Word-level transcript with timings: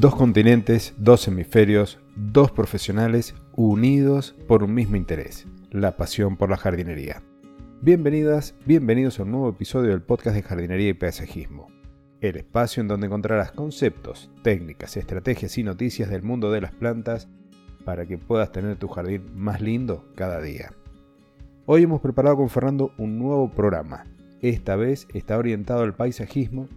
Dos 0.00 0.14
continentes, 0.14 0.94
dos 0.96 1.26
hemisferios, 1.26 1.98
dos 2.14 2.52
profesionales 2.52 3.34
unidos 3.56 4.36
por 4.46 4.62
un 4.62 4.72
mismo 4.72 4.94
interés, 4.94 5.48
la 5.72 5.96
pasión 5.96 6.36
por 6.36 6.50
la 6.50 6.56
jardinería. 6.56 7.20
Bienvenidas, 7.82 8.54
bienvenidos 8.64 9.18
a 9.18 9.24
un 9.24 9.32
nuevo 9.32 9.48
episodio 9.48 9.90
del 9.90 10.02
podcast 10.02 10.36
de 10.36 10.44
jardinería 10.44 10.90
y 10.90 10.94
paisajismo, 10.94 11.66
el 12.20 12.36
espacio 12.36 12.80
en 12.80 12.86
donde 12.86 13.08
encontrarás 13.08 13.50
conceptos, 13.50 14.30
técnicas, 14.44 14.96
estrategias 14.96 15.58
y 15.58 15.64
noticias 15.64 16.10
del 16.10 16.22
mundo 16.22 16.52
de 16.52 16.60
las 16.60 16.70
plantas 16.70 17.26
para 17.84 18.06
que 18.06 18.18
puedas 18.18 18.52
tener 18.52 18.76
tu 18.76 18.86
jardín 18.86 19.24
más 19.34 19.60
lindo 19.60 20.04
cada 20.14 20.40
día. 20.40 20.70
Hoy 21.66 21.82
hemos 21.82 22.00
preparado 22.00 22.36
con 22.36 22.50
Fernando 22.50 22.92
un 22.98 23.18
nuevo 23.18 23.50
programa. 23.50 24.04
Esta 24.42 24.76
vez 24.76 25.08
está 25.12 25.36
orientado 25.36 25.82
al 25.82 25.96
paisajismo 25.96 26.68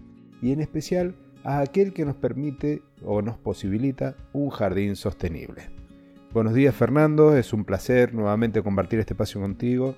y 0.42 0.54
en 0.54 0.60
especial 0.60 1.14
a 1.44 1.60
aquel 1.60 1.94
que 1.94 2.06
nos 2.06 2.16
permite 2.16 2.82
o 3.04 3.22
nos 3.22 3.38
posibilita 3.38 4.16
un 4.34 4.50
jardín 4.50 4.96
sostenible. 4.96 5.70
Buenos 6.34 6.54
días 6.54 6.76
Fernando, 6.76 7.36
es 7.36 7.54
un 7.54 7.66
placer 7.66 8.14
nuevamente 8.14 8.64
compartir 8.64 9.00
este 9.00 9.14
espacio 9.14 9.42
contigo 9.42 9.96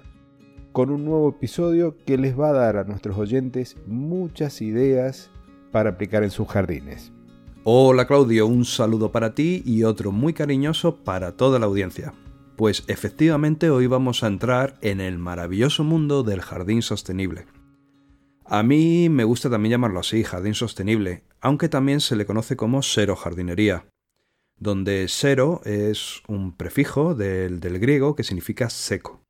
con 0.71 0.89
un 0.89 1.05
nuevo 1.05 1.29
episodio 1.29 1.95
que 2.05 2.17
les 2.17 2.37
va 2.37 2.49
a 2.49 2.53
dar 2.53 2.77
a 2.77 2.83
nuestros 2.83 3.17
oyentes 3.17 3.77
muchas 3.85 4.61
ideas 4.61 5.29
para 5.71 5.91
aplicar 5.91 6.23
en 6.23 6.31
sus 6.31 6.47
jardines. 6.47 7.11
Hola 7.63 8.07
Claudio, 8.07 8.47
un 8.47 8.65
saludo 8.65 9.11
para 9.11 9.35
ti 9.35 9.61
y 9.65 9.83
otro 9.83 10.11
muy 10.11 10.33
cariñoso 10.33 10.97
para 10.97 11.37
toda 11.37 11.59
la 11.59 11.67
audiencia. 11.67 12.13
Pues 12.55 12.83
efectivamente 12.87 13.69
hoy 13.69 13.87
vamos 13.87 14.23
a 14.23 14.27
entrar 14.27 14.75
en 14.81 15.01
el 15.01 15.17
maravilloso 15.17 15.83
mundo 15.83 16.23
del 16.23 16.41
jardín 16.41 16.81
sostenible. 16.81 17.45
A 18.53 18.61
mí 18.61 19.09
me 19.09 19.23
gusta 19.23 19.49
también 19.49 19.71
llamarlo 19.71 19.99
así, 19.99 20.23
jardín 20.23 20.53
sostenible, 20.53 21.23
aunque 21.41 21.69
también 21.69 22.01
se 22.01 22.15
le 22.15 22.27
conoce 22.27 22.55
como 22.55 22.83
jardinería, 22.83 23.87
donde 24.59 25.07
sero 25.07 25.61
es 25.65 26.21
un 26.27 26.55
prefijo 26.55 27.15
del, 27.15 27.59
del 27.59 27.79
griego 27.79 28.15
que 28.15 28.23
significa 28.23 28.69
seco. 28.69 29.23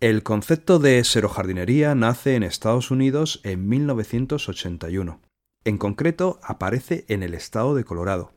El 0.00 0.22
concepto 0.24 0.78
de 0.78 1.02
serojardinería 1.04 1.94
nace 1.94 2.34
en 2.34 2.42
Estados 2.42 2.90
Unidos 2.90 3.40
en 3.44 3.66
1981. 3.66 5.22
En 5.64 5.78
concreto, 5.78 6.38
aparece 6.42 7.06
en 7.08 7.22
el 7.22 7.32
estado 7.32 7.74
de 7.74 7.84
Colorado. 7.84 8.34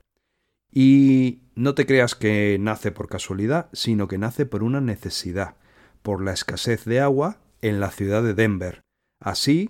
Y 0.72 1.42
no 1.54 1.76
te 1.76 1.86
creas 1.86 2.16
que 2.16 2.56
nace 2.62 2.94
por 2.94 3.10
casualidad, 3.10 3.68
sino 3.74 4.08
que 4.08 4.18
nace 4.18 4.46
por 4.46 4.64
una 4.64 4.80
necesidad, 4.80 5.58
por 6.02 6.24
la 6.24 6.32
escasez 6.32 6.86
de 6.86 7.02
agua 7.02 7.42
en 7.62 7.82
la 7.82 7.92
ciudad 7.92 8.24
de 8.24 8.34
Denver, 8.34 8.84
Así, 9.22 9.70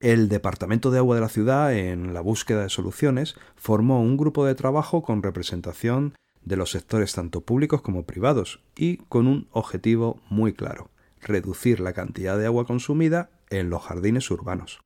el 0.00 0.28
Departamento 0.28 0.90
de 0.90 0.98
Agua 0.98 1.16
de 1.16 1.22
la 1.22 1.28
ciudad, 1.28 1.74
en 1.74 2.14
la 2.14 2.20
búsqueda 2.20 2.62
de 2.62 2.68
soluciones, 2.68 3.36
formó 3.56 4.00
un 4.00 4.16
grupo 4.16 4.44
de 4.44 4.54
trabajo 4.54 5.02
con 5.02 5.22
representación 5.22 6.14
de 6.44 6.56
los 6.56 6.70
sectores 6.70 7.12
tanto 7.12 7.40
públicos 7.40 7.82
como 7.82 8.04
privados 8.04 8.60
y 8.76 8.98
con 9.08 9.26
un 9.26 9.48
objetivo 9.50 10.20
muy 10.28 10.52
claro, 10.52 10.90
reducir 11.20 11.80
la 11.80 11.92
cantidad 11.92 12.38
de 12.38 12.46
agua 12.46 12.66
consumida 12.66 13.30
en 13.50 13.70
los 13.70 13.82
jardines 13.82 14.30
urbanos. 14.30 14.80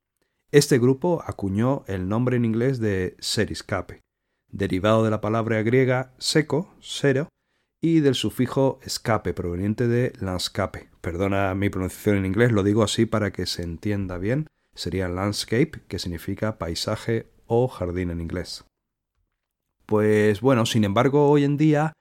Este 0.51 0.79
grupo 0.79 1.23
acuñó 1.25 1.83
el 1.87 2.09
nombre 2.09 2.35
en 2.35 2.45
inglés 2.45 2.79
de 2.79 3.15
seriscape, 3.19 4.01
derivado 4.49 5.03
de 5.03 5.11
la 5.11 5.21
palabra 5.21 5.61
griega 5.63 6.13
seco, 6.17 6.73
sero, 6.81 7.29
y 7.81 8.01
del 8.01 8.15
sufijo 8.15 8.79
escape 8.83 9.33
proveniente 9.33 9.87
de 9.87 10.13
landscape. 10.19 10.89
Perdona 11.01 11.55
mi 11.55 11.69
pronunciación 11.69 12.17
en 12.17 12.25
inglés, 12.27 12.51
lo 12.51 12.63
digo 12.63 12.83
así 12.83 13.07
para 13.07 13.31
que 13.31 13.47
se 13.47 13.63
entienda 13.63 14.19
bien. 14.19 14.45
Sería 14.73 15.09
landscape, 15.09 15.81
que 15.87 15.99
significa 15.99 16.57
paisaje 16.57 17.31
o 17.45 17.67
jardín 17.67 18.09
en 18.09 18.21
inglés. 18.21 18.65
Pues 19.85 20.41
bueno, 20.41 20.65
sin 20.65 20.83
embargo, 20.83 21.29
hoy 21.29 21.43
en 21.43 21.57
día 21.57 21.93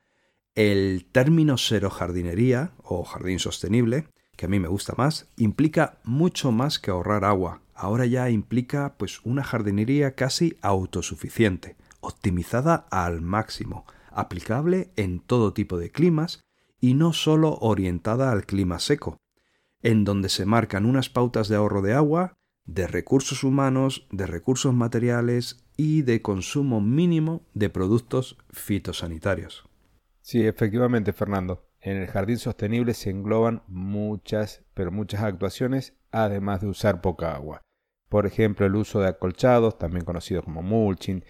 el 0.54 1.06
término 1.10 1.59
serojardinería 1.59 2.72
o 2.82 3.04
jardín 3.04 3.38
sostenible, 3.38 4.09
que 4.36 4.47
a 4.47 4.48
mí 4.48 4.60
me 4.60 4.69
gusta 4.69 4.94
más, 4.97 5.28
implica 5.36 5.98
mucho 6.04 6.53
más 6.53 6.78
que 6.78 6.91
ahorrar 6.91 7.25
agua. 7.25 7.62
Ahora 7.75 8.06
ya 8.06 8.30
implica 8.30 8.94
pues 8.98 9.20
una 9.25 9.42
jardinería 9.42 10.14
casi 10.14 10.56
autosuficiente, 10.60 11.76
optimizada 12.00 12.86
al 12.91 13.20
máximo, 13.20 13.86
aplicable 14.10 14.91
en 14.97 15.20
todo 15.20 15.53
tipo 15.53 15.78
de 15.78 15.91
climas 15.91 16.41
y 16.80 16.94
no 16.94 17.12
solo 17.12 17.59
orientada 17.60 18.32
al 18.32 18.47
clima 18.47 18.78
seco, 18.78 19.19
en 19.82 20.04
donde 20.04 20.28
se 20.28 20.47
marcan 20.47 20.86
unas 20.86 21.09
pautas 21.09 21.48
de 21.48 21.56
ahorro 21.56 21.82
de 21.82 21.94
agua, 21.94 22.34
de 22.75 22.86
recursos 22.86 23.42
humanos, 23.42 24.06
de 24.12 24.26
recursos 24.26 24.72
materiales 24.72 25.64
y 25.76 26.03
de 26.03 26.22
consumo 26.22 26.81
mínimo 26.81 27.42
de 27.53 27.69
productos 27.69 28.38
fitosanitarios. 28.50 29.64
Sí, 30.22 30.47
efectivamente, 30.47 31.12
Fernando. 31.12 31.66
En 31.80 31.97
el 31.97 32.06
jardín 32.06 32.38
sostenible 32.38 32.94
se 32.94 33.10
engloban 33.10 33.62
muchas, 33.66 34.62
pero 34.75 34.92
muchas 34.92 35.22
actuaciones, 35.22 35.94
además 36.12 36.60
de 36.60 36.69
usar 36.69 37.00
poca 37.00 37.34
agua. 37.34 37.62
Por 38.09 38.26
ejemplo, 38.26 38.66
el 38.66 38.76
uso 38.76 39.00
de 39.00 39.09
acolchados, 39.09 39.76
también 39.78 40.04
conocido 40.04 40.42
como 40.42 40.62
mulching, 40.62 41.25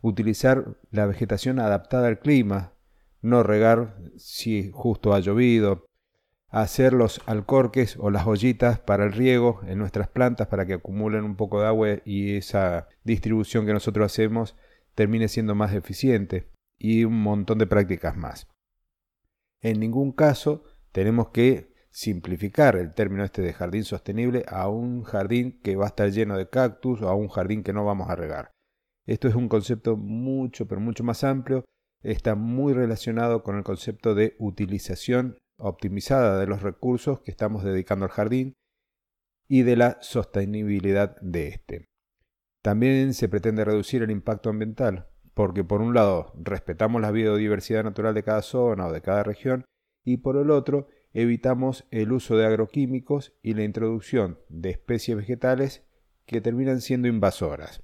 utilizar 0.00 0.76
la 0.90 1.06
vegetación 1.06 1.58
adaptada 1.58 2.06
al 2.06 2.20
clima, 2.20 2.74
no 3.20 3.42
regar 3.42 3.96
si 4.16 4.70
justo 4.72 5.14
ha 5.14 5.20
llovido, 5.20 5.86
hacer 6.54 6.92
los 6.92 7.20
alcorques 7.26 7.96
o 7.98 8.10
las 8.10 8.28
ollitas 8.28 8.78
para 8.78 9.04
el 9.04 9.12
riego 9.12 9.60
en 9.66 9.76
nuestras 9.76 10.06
plantas 10.06 10.46
para 10.46 10.64
que 10.64 10.74
acumulen 10.74 11.24
un 11.24 11.34
poco 11.34 11.60
de 11.60 11.66
agua 11.66 11.88
y 12.04 12.36
esa 12.36 12.86
distribución 13.02 13.66
que 13.66 13.72
nosotros 13.72 14.06
hacemos 14.06 14.56
termine 14.94 15.26
siendo 15.26 15.56
más 15.56 15.74
eficiente 15.74 16.48
y 16.78 17.02
un 17.02 17.20
montón 17.20 17.58
de 17.58 17.66
prácticas 17.66 18.16
más. 18.16 18.46
En 19.62 19.80
ningún 19.80 20.12
caso 20.12 20.62
tenemos 20.92 21.30
que 21.30 21.74
simplificar 21.90 22.76
el 22.76 22.94
término 22.94 23.24
este 23.24 23.42
de 23.42 23.52
jardín 23.52 23.82
sostenible 23.82 24.44
a 24.46 24.68
un 24.68 25.02
jardín 25.02 25.60
que 25.60 25.74
va 25.74 25.86
a 25.86 25.88
estar 25.88 26.08
lleno 26.12 26.36
de 26.36 26.48
cactus 26.48 27.02
o 27.02 27.08
a 27.08 27.16
un 27.16 27.26
jardín 27.26 27.64
que 27.64 27.72
no 27.72 27.84
vamos 27.84 28.08
a 28.10 28.14
regar. 28.14 28.52
Esto 29.06 29.26
es 29.26 29.34
un 29.34 29.48
concepto 29.48 29.96
mucho, 29.96 30.68
pero 30.68 30.80
mucho 30.80 31.02
más 31.02 31.24
amplio. 31.24 31.64
Está 32.04 32.36
muy 32.36 32.74
relacionado 32.74 33.42
con 33.42 33.56
el 33.56 33.64
concepto 33.64 34.14
de 34.14 34.36
utilización 34.38 35.36
optimizada 35.56 36.38
de 36.38 36.46
los 36.46 36.62
recursos 36.62 37.20
que 37.20 37.30
estamos 37.30 37.64
dedicando 37.64 38.04
al 38.04 38.10
jardín 38.10 38.54
y 39.48 39.62
de 39.62 39.76
la 39.76 39.98
sostenibilidad 40.00 41.20
de 41.20 41.48
este. 41.48 41.88
También 42.62 43.14
se 43.14 43.28
pretende 43.28 43.64
reducir 43.64 44.02
el 44.02 44.10
impacto 44.10 44.50
ambiental, 44.50 45.08
porque 45.34 45.64
por 45.64 45.82
un 45.82 45.94
lado 45.94 46.32
respetamos 46.36 47.02
la 47.02 47.10
biodiversidad 47.10 47.84
natural 47.84 48.14
de 48.14 48.22
cada 48.22 48.42
zona 48.42 48.86
o 48.86 48.92
de 48.92 49.02
cada 49.02 49.22
región 49.22 49.64
y 50.04 50.18
por 50.18 50.36
el 50.36 50.50
otro 50.50 50.88
evitamos 51.12 51.86
el 51.90 52.12
uso 52.12 52.36
de 52.36 52.46
agroquímicos 52.46 53.36
y 53.42 53.54
la 53.54 53.64
introducción 53.64 54.38
de 54.48 54.70
especies 54.70 55.16
vegetales 55.16 55.84
que 56.26 56.40
terminan 56.40 56.80
siendo 56.80 57.08
invasoras. 57.08 57.82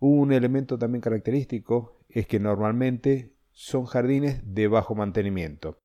Un 0.00 0.32
elemento 0.32 0.78
también 0.78 1.00
característico 1.00 2.04
es 2.08 2.26
que 2.26 2.40
normalmente 2.40 3.36
son 3.52 3.84
jardines 3.84 4.42
de 4.44 4.68
bajo 4.68 4.94
mantenimiento. 4.94 5.83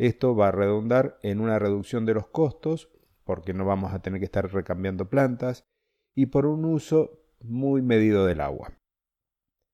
Esto 0.00 0.34
va 0.34 0.48
a 0.48 0.52
redundar 0.52 1.18
en 1.22 1.42
una 1.42 1.58
reducción 1.58 2.06
de 2.06 2.14
los 2.14 2.26
costos, 2.26 2.88
porque 3.22 3.52
no 3.52 3.66
vamos 3.66 3.92
a 3.92 4.00
tener 4.00 4.18
que 4.18 4.24
estar 4.24 4.50
recambiando 4.50 5.10
plantas, 5.10 5.66
y 6.14 6.26
por 6.26 6.46
un 6.46 6.64
uso 6.64 7.20
muy 7.42 7.82
medido 7.82 8.24
del 8.24 8.40
agua. 8.40 8.72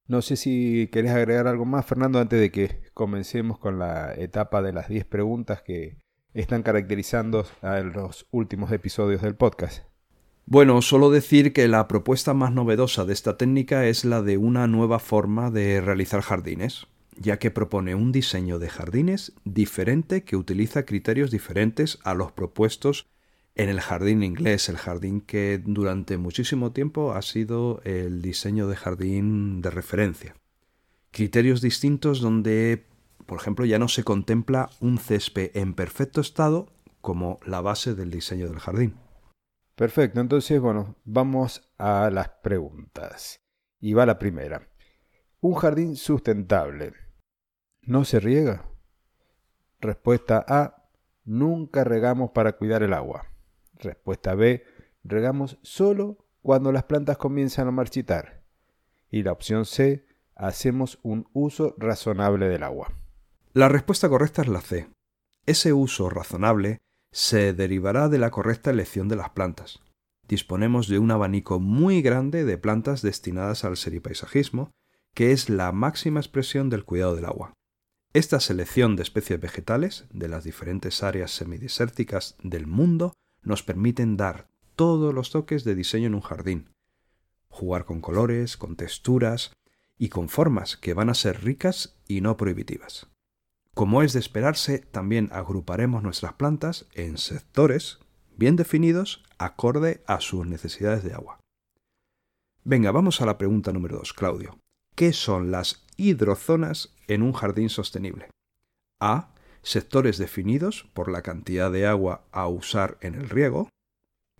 No 0.08 0.22
sé 0.22 0.34
si 0.34 0.88
querés 0.90 1.12
agregar 1.12 1.46
algo 1.46 1.64
más, 1.64 1.86
Fernando, 1.86 2.18
antes 2.18 2.40
de 2.40 2.50
que 2.50 2.80
comencemos 2.92 3.60
con 3.60 3.78
la 3.78 4.14
etapa 4.14 4.62
de 4.62 4.72
las 4.72 4.88
10 4.88 5.04
preguntas 5.04 5.62
que 5.62 5.98
están 6.34 6.64
caracterizando 6.64 7.46
a 7.62 7.78
los 7.78 8.26
últimos 8.32 8.72
episodios 8.72 9.22
del 9.22 9.36
podcast. 9.36 9.84
Bueno, 10.44 10.82
solo 10.82 11.10
decir 11.10 11.52
que 11.52 11.68
la 11.68 11.86
propuesta 11.86 12.34
más 12.34 12.52
novedosa 12.52 13.04
de 13.04 13.12
esta 13.12 13.36
técnica 13.36 13.86
es 13.86 14.04
la 14.04 14.22
de 14.22 14.38
una 14.38 14.66
nueva 14.66 14.98
forma 14.98 15.52
de 15.52 15.80
realizar 15.80 16.20
jardines, 16.20 16.88
ya 17.18 17.38
que 17.38 17.50
propone 17.50 17.94
un 17.94 18.12
diseño 18.12 18.58
de 18.58 18.68
jardines 18.68 19.32
diferente 19.44 20.24
que 20.24 20.36
utiliza 20.36 20.84
criterios 20.84 21.30
diferentes 21.30 21.98
a 22.04 22.14
los 22.14 22.32
propuestos 22.32 23.06
en 23.54 23.70
el 23.70 23.80
jardín 23.80 24.22
inglés, 24.22 24.68
el 24.68 24.76
jardín 24.76 25.22
que 25.22 25.60
durante 25.64 26.18
muchísimo 26.18 26.72
tiempo 26.72 27.12
ha 27.14 27.22
sido 27.22 27.80
el 27.84 28.20
diseño 28.20 28.68
de 28.68 28.76
jardín 28.76 29.62
de 29.62 29.70
referencia. 29.70 30.36
Criterios 31.10 31.62
distintos 31.62 32.20
donde, 32.20 32.86
por 33.24 33.40
ejemplo, 33.40 33.64
ya 33.64 33.78
no 33.78 33.88
se 33.88 34.04
contempla 34.04 34.68
un 34.80 34.98
césped 34.98 35.56
en 35.56 35.72
perfecto 35.72 36.20
estado 36.20 36.68
como 37.00 37.40
la 37.46 37.62
base 37.62 37.94
del 37.94 38.10
diseño 38.10 38.48
del 38.48 38.58
jardín. 38.58 38.96
Perfecto, 39.74 40.20
entonces, 40.20 40.60
bueno, 40.60 40.96
vamos 41.04 41.70
a 41.78 42.10
las 42.10 42.28
preguntas. 42.42 43.40
Y 43.80 43.94
va 43.94 44.04
la 44.04 44.18
primera. 44.18 44.68
Un 45.40 45.54
jardín 45.54 45.96
sustentable. 45.96 47.05
¿No 47.86 48.04
se 48.04 48.18
riega? 48.18 48.68
Respuesta 49.80 50.44
A. 50.48 50.88
Nunca 51.24 51.84
regamos 51.84 52.32
para 52.32 52.56
cuidar 52.56 52.82
el 52.82 52.92
agua. 52.92 53.28
Respuesta 53.74 54.34
B. 54.34 54.64
Regamos 55.04 55.58
solo 55.62 56.18
cuando 56.42 56.72
las 56.72 56.82
plantas 56.82 57.16
comienzan 57.16 57.68
a 57.68 57.70
marchitar. 57.70 58.42
Y 59.08 59.22
la 59.22 59.30
opción 59.30 59.66
C. 59.66 60.04
hacemos 60.34 60.98
un 61.04 61.28
uso 61.32 61.76
razonable 61.78 62.48
del 62.48 62.64
agua? 62.64 62.92
La 63.52 63.68
respuesta 63.68 64.08
correcta 64.08 64.42
es 64.42 64.48
la 64.48 64.62
C. 64.62 64.88
Ese 65.46 65.72
uso 65.72 66.10
razonable 66.10 66.78
se 67.12 67.52
derivará 67.52 68.08
de 68.08 68.18
la 68.18 68.30
correcta 68.30 68.70
elección 68.70 69.06
de 69.06 69.14
las 69.14 69.30
plantas. 69.30 69.78
Disponemos 70.26 70.88
de 70.88 70.98
un 70.98 71.12
abanico 71.12 71.60
muy 71.60 72.02
grande 72.02 72.44
de 72.44 72.58
plantas 72.58 73.00
destinadas 73.00 73.64
al 73.64 73.76
seripaisajismo, 73.76 74.72
que 75.14 75.30
es 75.30 75.48
la 75.48 75.70
máxima 75.70 76.18
expresión 76.18 76.68
del 76.68 76.84
cuidado 76.84 77.14
del 77.14 77.26
agua. 77.26 77.52
Esta 78.16 78.40
selección 78.40 78.96
de 78.96 79.02
especies 79.02 79.38
vegetales 79.38 80.06
de 80.10 80.28
las 80.28 80.42
diferentes 80.42 81.02
áreas 81.02 81.32
semidesérticas 81.32 82.34
del 82.42 82.66
mundo 82.66 83.12
nos 83.42 83.62
permiten 83.62 84.16
dar 84.16 84.48
todos 84.74 85.12
los 85.12 85.28
toques 85.28 85.64
de 85.64 85.74
diseño 85.74 86.06
en 86.06 86.14
un 86.14 86.22
jardín, 86.22 86.70
jugar 87.50 87.84
con 87.84 88.00
colores, 88.00 88.56
con 88.56 88.74
texturas 88.74 89.52
y 89.98 90.08
con 90.08 90.30
formas 90.30 90.78
que 90.78 90.94
van 90.94 91.10
a 91.10 91.14
ser 91.14 91.44
ricas 91.44 91.98
y 92.08 92.22
no 92.22 92.38
prohibitivas. 92.38 93.06
Como 93.74 94.00
es 94.00 94.14
de 94.14 94.20
esperarse, 94.20 94.78
también 94.78 95.28
agruparemos 95.30 96.02
nuestras 96.02 96.32
plantas 96.32 96.86
en 96.94 97.18
sectores 97.18 97.98
bien 98.34 98.56
definidos 98.56 99.24
acorde 99.36 100.02
a 100.06 100.22
sus 100.22 100.46
necesidades 100.46 101.04
de 101.04 101.12
agua. 101.12 101.38
Venga, 102.64 102.92
vamos 102.92 103.20
a 103.20 103.26
la 103.26 103.36
pregunta 103.36 103.74
número 103.74 103.98
2, 103.98 104.14
Claudio. 104.14 104.58
¿Qué 104.94 105.12
son 105.12 105.50
las 105.50 105.85
hidrozonas 105.96 106.94
en 107.08 107.22
un 107.22 107.32
jardín 107.32 107.68
sostenible? 107.68 108.28
A. 109.00 109.34
Sectores 109.62 110.18
definidos 110.18 110.88
por 110.94 111.10
la 111.10 111.22
cantidad 111.22 111.70
de 111.72 111.86
agua 111.86 112.24
a 112.30 112.46
usar 112.46 112.98
en 113.00 113.14
el 113.14 113.28
riego. 113.28 113.68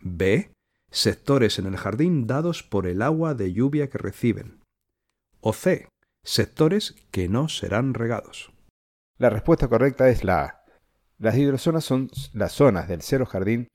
B. 0.00 0.50
Sectores 0.90 1.58
en 1.58 1.66
el 1.66 1.76
jardín 1.76 2.26
dados 2.26 2.62
por 2.62 2.86
el 2.86 3.02
agua 3.02 3.34
de 3.34 3.52
lluvia 3.52 3.90
que 3.90 3.98
reciben. 3.98 4.60
O 5.40 5.52
C. 5.52 5.88
Sectores 6.24 6.94
que 7.10 7.28
no 7.28 7.48
serán 7.48 7.94
regados. 7.94 8.52
La 9.18 9.30
respuesta 9.30 9.68
correcta 9.68 10.08
es 10.08 10.24
la 10.24 10.44
A. 10.44 10.64
Las 11.18 11.36
hidrozonas 11.36 11.84
son 11.84 12.10
las 12.32 12.52
zonas 12.52 12.88
del 12.88 13.02
cero 13.02 13.26
jardín 13.26 13.68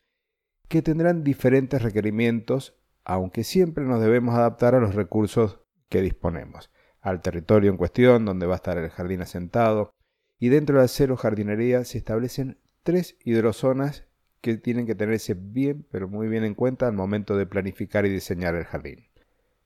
que 0.68 0.82
tendrán 0.82 1.24
diferentes 1.24 1.82
requerimientos, 1.82 2.76
aunque 3.04 3.44
siempre 3.44 3.84
nos 3.84 4.00
debemos 4.00 4.36
adaptar 4.36 4.76
a 4.76 4.80
los 4.80 4.96
recursos 4.96 5.60
que 5.90 6.02
disponemos, 6.02 6.72
al 7.02 7.22
territorio 7.22 7.72
en 7.72 7.78
cuestión 7.78 8.26
donde 8.26 8.46
va 8.46 8.54
a 8.54 8.58
estar 8.58 8.78
el 8.78 8.90
jardín 8.90 9.22
asentado, 9.22 9.92
y 10.40 10.50
dentro 10.50 10.78
de 10.78 10.84
la 10.84 10.88
cero 10.88 11.18
jardinería 11.18 11.84
se 11.84 11.98
establecen 11.98 12.58
tres 12.84 13.18
hidrozonas 13.24 14.06
que 14.42 14.58
tienen 14.58 14.88
que 14.88 14.96
tenerse 14.96 15.36
bien, 15.36 15.86
pero 15.92 16.08
muy 16.08 16.28
bien 16.28 16.44
en 16.44 16.56
cuenta 16.56 16.88
al 16.88 16.94
momento 16.94 17.38
de 17.38 17.46
planificar 17.46 18.06
y 18.06 18.10
diseñar 18.10 18.56
el 18.56 18.66
jardín. 18.66 19.08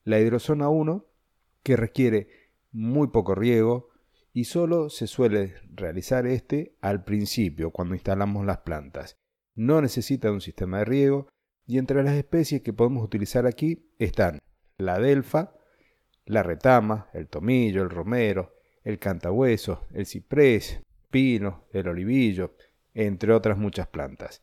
La 0.03 0.19
hidrozona 0.19 0.69
1, 0.69 1.05
que 1.63 1.77
requiere 1.77 2.27
muy 2.71 3.07
poco 3.07 3.35
riego 3.35 3.89
y 4.33 4.43
solo 4.43 4.89
se 4.89 5.07
suele 5.07 5.55
realizar 5.73 6.27
este 6.27 6.75
al 6.81 7.05
principio, 7.05 7.71
cuando 7.71 7.95
instalamos 7.95 8.45
las 8.45 8.59
plantas. 8.59 9.17
No 9.55 9.81
necesita 9.81 10.31
un 10.31 10.41
sistema 10.41 10.79
de 10.79 10.85
riego 10.85 11.29
y 11.65 11.77
entre 11.77 12.03
las 12.03 12.15
especies 12.15 12.61
que 12.61 12.73
podemos 12.73 13.03
utilizar 13.03 13.47
aquí 13.47 13.89
están 13.97 14.39
la 14.77 14.99
delfa, 14.99 15.54
la 16.25 16.43
retama, 16.43 17.09
el 17.13 17.27
tomillo, 17.27 17.83
el 17.83 17.89
romero, 17.89 18.53
el 18.83 18.99
cantahueso, 18.99 19.85
el 19.93 20.05
ciprés, 20.05 20.81
pino, 21.09 21.65
el 21.71 21.87
olivillo, 21.87 22.55
entre 22.93 23.33
otras 23.33 23.57
muchas 23.57 23.87
plantas. 23.87 24.41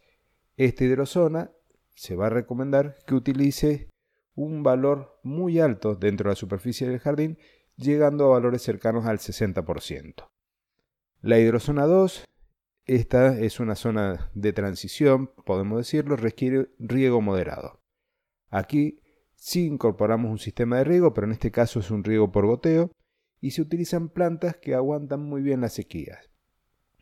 Esta 0.57 0.85
hidrozona 0.85 1.51
se 1.95 2.17
va 2.17 2.27
a 2.27 2.31
recomendar 2.31 2.97
que 3.07 3.15
utilice 3.15 3.89
un 4.35 4.63
valor 4.63 5.19
muy 5.23 5.61
alto 5.61 5.95
dentro 5.95 6.29
de 6.29 6.33
la 6.33 6.37
superficie 6.37 6.89
del 6.89 7.01
jardín, 7.01 7.39
llegando 7.77 8.27
a 8.27 8.31
valores 8.39 8.63
cercanos 8.63 9.07
al 9.07 9.19
60%. 9.19 10.29
La 11.21 11.39
hidrozona 11.39 11.87
2, 11.87 12.25
esta 12.87 13.39
es 13.39 13.61
una 13.61 13.75
zona 13.75 14.31
de 14.35 14.53
transición, 14.53 15.29
podemos 15.45 15.79
decirlo, 15.79 16.17
requiere 16.17 16.71
riego 16.79 17.21
moderado. 17.21 17.81
Aquí 18.51 19.02
Sí 19.45 19.67
incorporamos 19.67 20.31
un 20.31 20.39
sistema 20.39 20.79
de 20.79 20.85
riego, 20.85 21.13
pero 21.13 21.27
en 21.27 21.33
este 21.33 21.51
caso 21.51 21.81
es 21.81 21.91
un 21.91 22.05
riego 22.05 22.31
por 22.31 22.47
goteo, 22.47 22.93
y 23.41 23.51
se 23.51 23.61
utilizan 23.61 24.09
plantas 24.09 24.57
que 24.57 24.77
aguantan 24.77 25.25
muy 25.25 25.43
bien 25.43 25.61
las 25.61 25.73
sequías. 25.73 26.31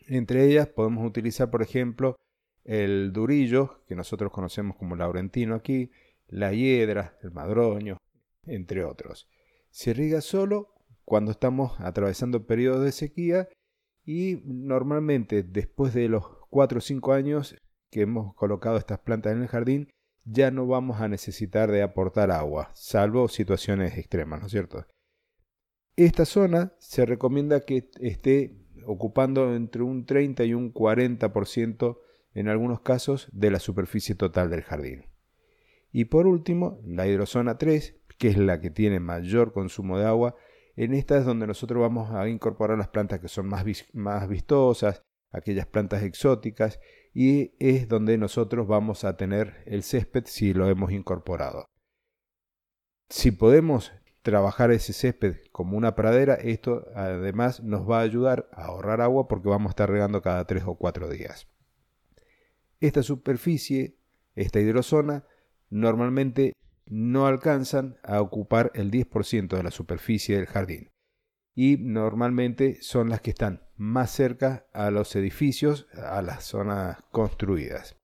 Entre 0.06 0.46
ellas 0.46 0.66
podemos 0.66 1.06
utilizar, 1.06 1.50
por 1.50 1.60
ejemplo, 1.60 2.16
el 2.64 3.12
durillo, 3.12 3.84
que 3.86 3.94
nosotros 3.94 4.32
conocemos 4.32 4.78
como 4.78 4.96
laurentino 4.96 5.54
aquí, 5.54 5.90
la 6.28 6.54
hiedra, 6.54 7.18
el 7.22 7.30
madroño, 7.30 7.98
entre 8.46 8.84
otros. 8.84 9.28
Se 9.68 9.92
riega 9.92 10.22
solo 10.22 10.72
cuando 11.04 11.32
estamos 11.32 11.78
atravesando 11.78 12.46
periodos 12.46 12.82
de 12.82 12.92
sequía 12.92 13.50
y 14.02 14.40
normalmente 14.46 15.42
después 15.42 15.92
de 15.92 16.08
los 16.08 16.24
4 16.48 16.78
o 16.78 16.80
5 16.80 17.12
años 17.12 17.54
que 17.90 18.00
hemos 18.00 18.34
colocado 18.34 18.78
estas 18.78 19.00
plantas 19.00 19.34
en 19.34 19.42
el 19.42 19.48
jardín, 19.48 19.90
ya 20.24 20.50
no 20.50 20.66
vamos 20.66 21.00
a 21.00 21.08
necesitar 21.08 21.70
de 21.70 21.82
aportar 21.82 22.30
agua, 22.30 22.70
salvo 22.74 23.28
situaciones 23.28 23.96
extremas, 23.96 24.40
¿no 24.40 24.46
es 24.46 24.52
cierto? 24.52 24.86
Esta 25.96 26.24
zona 26.24 26.72
se 26.78 27.04
recomienda 27.04 27.60
que 27.60 27.90
esté 28.00 28.56
ocupando 28.86 29.54
entre 29.54 29.82
un 29.82 30.06
30 30.06 30.44
y 30.44 30.54
un 30.54 30.72
40% 30.72 31.98
en 32.34 32.48
algunos 32.48 32.80
casos 32.80 33.28
de 33.32 33.50
la 33.50 33.58
superficie 33.58 34.14
total 34.14 34.50
del 34.50 34.62
jardín. 34.62 35.06
Y 35.92 36.06
por 36.06 36.26
último, 36.26 36.80
la 36.84 37.06
hidrozona 37.06 37.58
3, 37.58 37.96
que 38.18 38.28
es 38.28 38.38
la 38.38 38.60
que 38.60 38.70
tiene 38.70 39.00
mayor 39.00 39.52
consumo 39.52 39.98
de 39.98 40.06
agua, 40.06 40.36
en 40.76 40.94
esta 40.94 41.18
es 41.18 41.24
donde 41.24 41.46
nosotros 41.46 41.80
vamos 41.80 42.12
a 42.12 42.28
incorporar 42.28 42.78
las 42.78 42.88
plantas 42.88 43.20
que 43.20 43.28
son 43.28 43.46
más, 43.46 43.64
más 43.92 44.28
vistosas, 44.28 45.02
aquellas 45.30 45.66
plantas 45.66 46.02
exóticas 46.02 46.80
y 47.12 47.52
es 47.58 47.88
donde 47.88 48.18
nosotros 48.18 48.66
vamos 48.66 49.04
a 49.04 49.16
tener 49.16 49.62
el 49.66 49.82
césped 49.82 50.24
si 50.26 50.54
lo 50.54 50.68
hemos 50.68 50.92
incorporado. 50.92 51.66
Si 53.08 53.32
podemos 53.32 53.92
trabajar 54.22 54.70
ese 54.70 54.92
césped 54.92 55.36
como 55.50 55.76
una 55.76 55.94
pradera, 55.96 56.34
esto 56.34 56.86
además 56.94 57.62
nos 57.62 57.88
va 57.88 57.98
a 57.98 58.02
ayudar 58.02 58.48
a 58.52 58.66
ahorrar 58.66 59.00
agua 59.00 59.26
porque 59.26 59.48
vamos 59.48 59.70
a 59.70 59.72
estar 59.72 59.90
regando 59.90 60.22
cada 60.22 60.46
3 60.46 60.64
o 60.66 60.76
4 60.76 61.08
días. 61.08 61.48
Esta 62.80 63.02
superficie, 63.02 63.96
esta 64.34 64.60
hidrozona, 64.60 65.24
normalmente 65.68 66.52
no 66.86 67.26
alcanzan 67.26 67.98
a 68.02 68.20
ocupar 68.20 68.70
el 68.74 68.90
10% 68.90 69.56
de 69.56 69.62
la 69.62 69.70
superficie 69.70 70.36
del 70.36 70.46
jardín 70.46 70.90
y 71.54 71.76
normalmente 71.78 72.78
son 72.82 73.08
las 73.08 73.20
que 73.20 73.30
están 73.30 73.62
más 73.76 74.10
cerca 74.10 74.66
a 74.72 74.90
los 74.90 75.14
edificios, 75.16 75.86
a 75.94 76.22
las 76.22 76.44
zonas 76.44 76.98
construidas. 77.10 77.96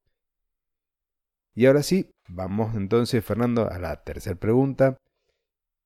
Y 1.55 1.67
ahora 1.67 1.83
sí, 1.83 2.11
vamos 2.29 2.75
entonces, 2.75 3.25
Fernando, 3.25 3.71
a 3.71 3.79
la 3.79 4.03
tercera 4.05 4.37
pregunta. 4.37 4.99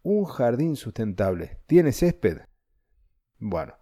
¿Un 0.02 0.25
jardín 0.25 0.76
sustentable 0.76 1.59
tiene 1.67 1.93
césped? 1.93 2.38
Bueno, 3.38 3.75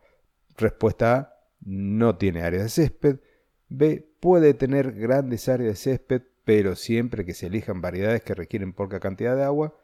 respuesta 0.57 1.17
A, 1.17 1.35
no 1.61 2.17
tiene 2.17 2.43
área 2.43 2.63
de 2.63 2.69
césped. 2.69 3.21
B, 3.69 4.07
puede 4.21 4.55
tener 4.55 4.93
grandes 4.93 5.49
áreas 5.49 5.71
de 5.71 5.77
césped, 5.77 6.23
pero 6.45 6.77
siempre 6.77 7.25
que 7.25 7.35
se 7.35 7.47
elijan 7.47 7.81
variedades 7.81 8.23
que 8.23 8.35
requieren 8.35 8.73
poca 8.73 9.01
cantidad 9.01 9.37
de 9.37 9.45
agua. 9.45 9.75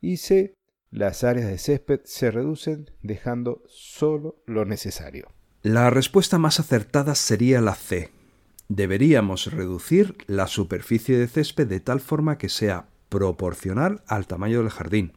Y 0.00 0.18
C, 0.18 0.54
las 0.94 1.24
áreas 1.24 1.48
de 1.48 1.58
césped 1.58 2.00
se 2.04 2.30
reducen 2.30 2.88
dejando 3.02 3.64
solo 3.66 4.36
lo 4.46 4.64
necesario. 4.64 5.26
La 5.62 5.90
respuesta 5.90 6.38
más 6.38 6.60
acertada 6.60 7.16
sería 7.16 7.60
la 7.60 7.74
C. 7.74 8.12
Deberíamos 8.68 9.52
reducir 9.52 10.16
la 10.28 10.46
superficie 10.46 11.18
de 11.18 11.26
césped 11.26 11.66
de 11.66 11.80
tal 11.80 12.00
forma 12.00 12.38
que 12.38 12.48
sea 12.48 12.86
proporcional 13.08 14.02
al 14.06 14.28
tamaño 14.28 14.60
del 14.60 14.70
jardín, 14.70 15.12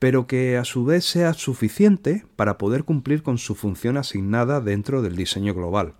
pero 0.00 0.26
que 0.26 0.56
a 0.56 0.64
su 0.64 0.84
vez 0.84 1.04
sea 1.04 1.32
suficiente 1.32 2.26
para 2.34 2.58
poder 2.58 2.82
cumplir 2.82 3.22
con 3.22 3.38
su 3.38 3.54
función 3.54 3.96
asignada 3.96 4.60
dentro 4.60 5.00
del 5.00 5.14
diseño 5.14 5.54
global. 5.54 5.94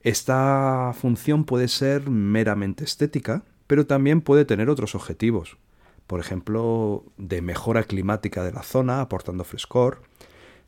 Esta 0.00 0.92
función 1.00 1.44
puede 1.44 1.68
ser 1.68 2.10
meramente 2.10 2.82
estética, 2.82 3.44
pero 3.68 3.86
también 3.86 4.22
puede 4.22 4.44
tener 4.44 4.68
otros 4.70 4.96
objetivos, 4.96 5.56
por 6.12 6.20
ejemplo, 6.20 7.06
de 7.16 7.40
mejora 7.40 7.84
climática 7.84 8.44
de 8.44 8.52
la 8.52 8.62
zona, 8.62 9.00
aportando 9.00 9.44
frescor, 9.44 10.02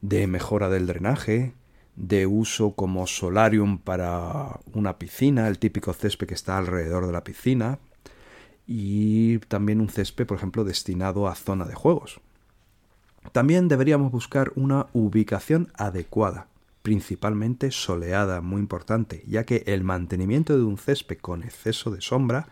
de 0.00 0.26
mejora 0.26 0.70
del 0.70 0.86
drenaje, 0.86 1.52
de 1.96 2.26
uso 2.26 2.72
como 2.72 3.06
solarium 3.06 3.76
para 3.76 4.60
una 4.72 4.98
piscina, 4.98 5.46
el 5.46 5.58
típico 5.58 5.92
césped 5.92 6.28
que 6.28 6.32
está 6.32 6.56
alrededor 6.56 7.06
de 7.06 7.12
la 7.12 7.24
piscina, 7.24 7.78
y 8.66 9.36
también 9.40 9.82
un 9.82 9.90
césped, 9.90 10.24
por 10.24 10.38
ejemplo, 10.38 10.64
destinado 10.64 11.28
a 11.28 11.34
zona 11.34 11.66
de 11.66 11.74
juegos. 11.74 12.22
También 13.32 13.68
deberíamos 13.68 14.10
buscar 14.10 14.50
una 14.56 14.86
ubicación 14.94 15.70
adecuada, 15.74 16.46
principalmente 16.80 17.70
soleada, 17.70 18.40
muy 18.40 18.60
importante, 18.60 19.22
ya 19.26 19.44
que 19.44 19.62
el 19.66 19.84
mantenimiento 19.84 20.56
de 20.56 20.64
un 20.64 20.78
césped 20.78 21.18
con 21.18 21.42
exceso 21.42 21.90
de 21.90 22.00
sombra 22.00 22.48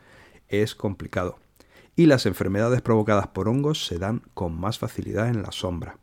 es 0.50 0.74
complicado, 0.74 1.38
y 1.96 2.06
las 2.06 2.26
enfermedades 2.26 2.80
provocadas 2.82 3.28
por 3.28 3.48
hongos 3.48 3.86
se 3.86 3.98
dan 3.98 4.22
con 4.34 4.58
más 4.58 4.78
facilidad 4.78 5.28
en 5.28 5.42
la 5.42 5.52
sombra. 5.52 5.98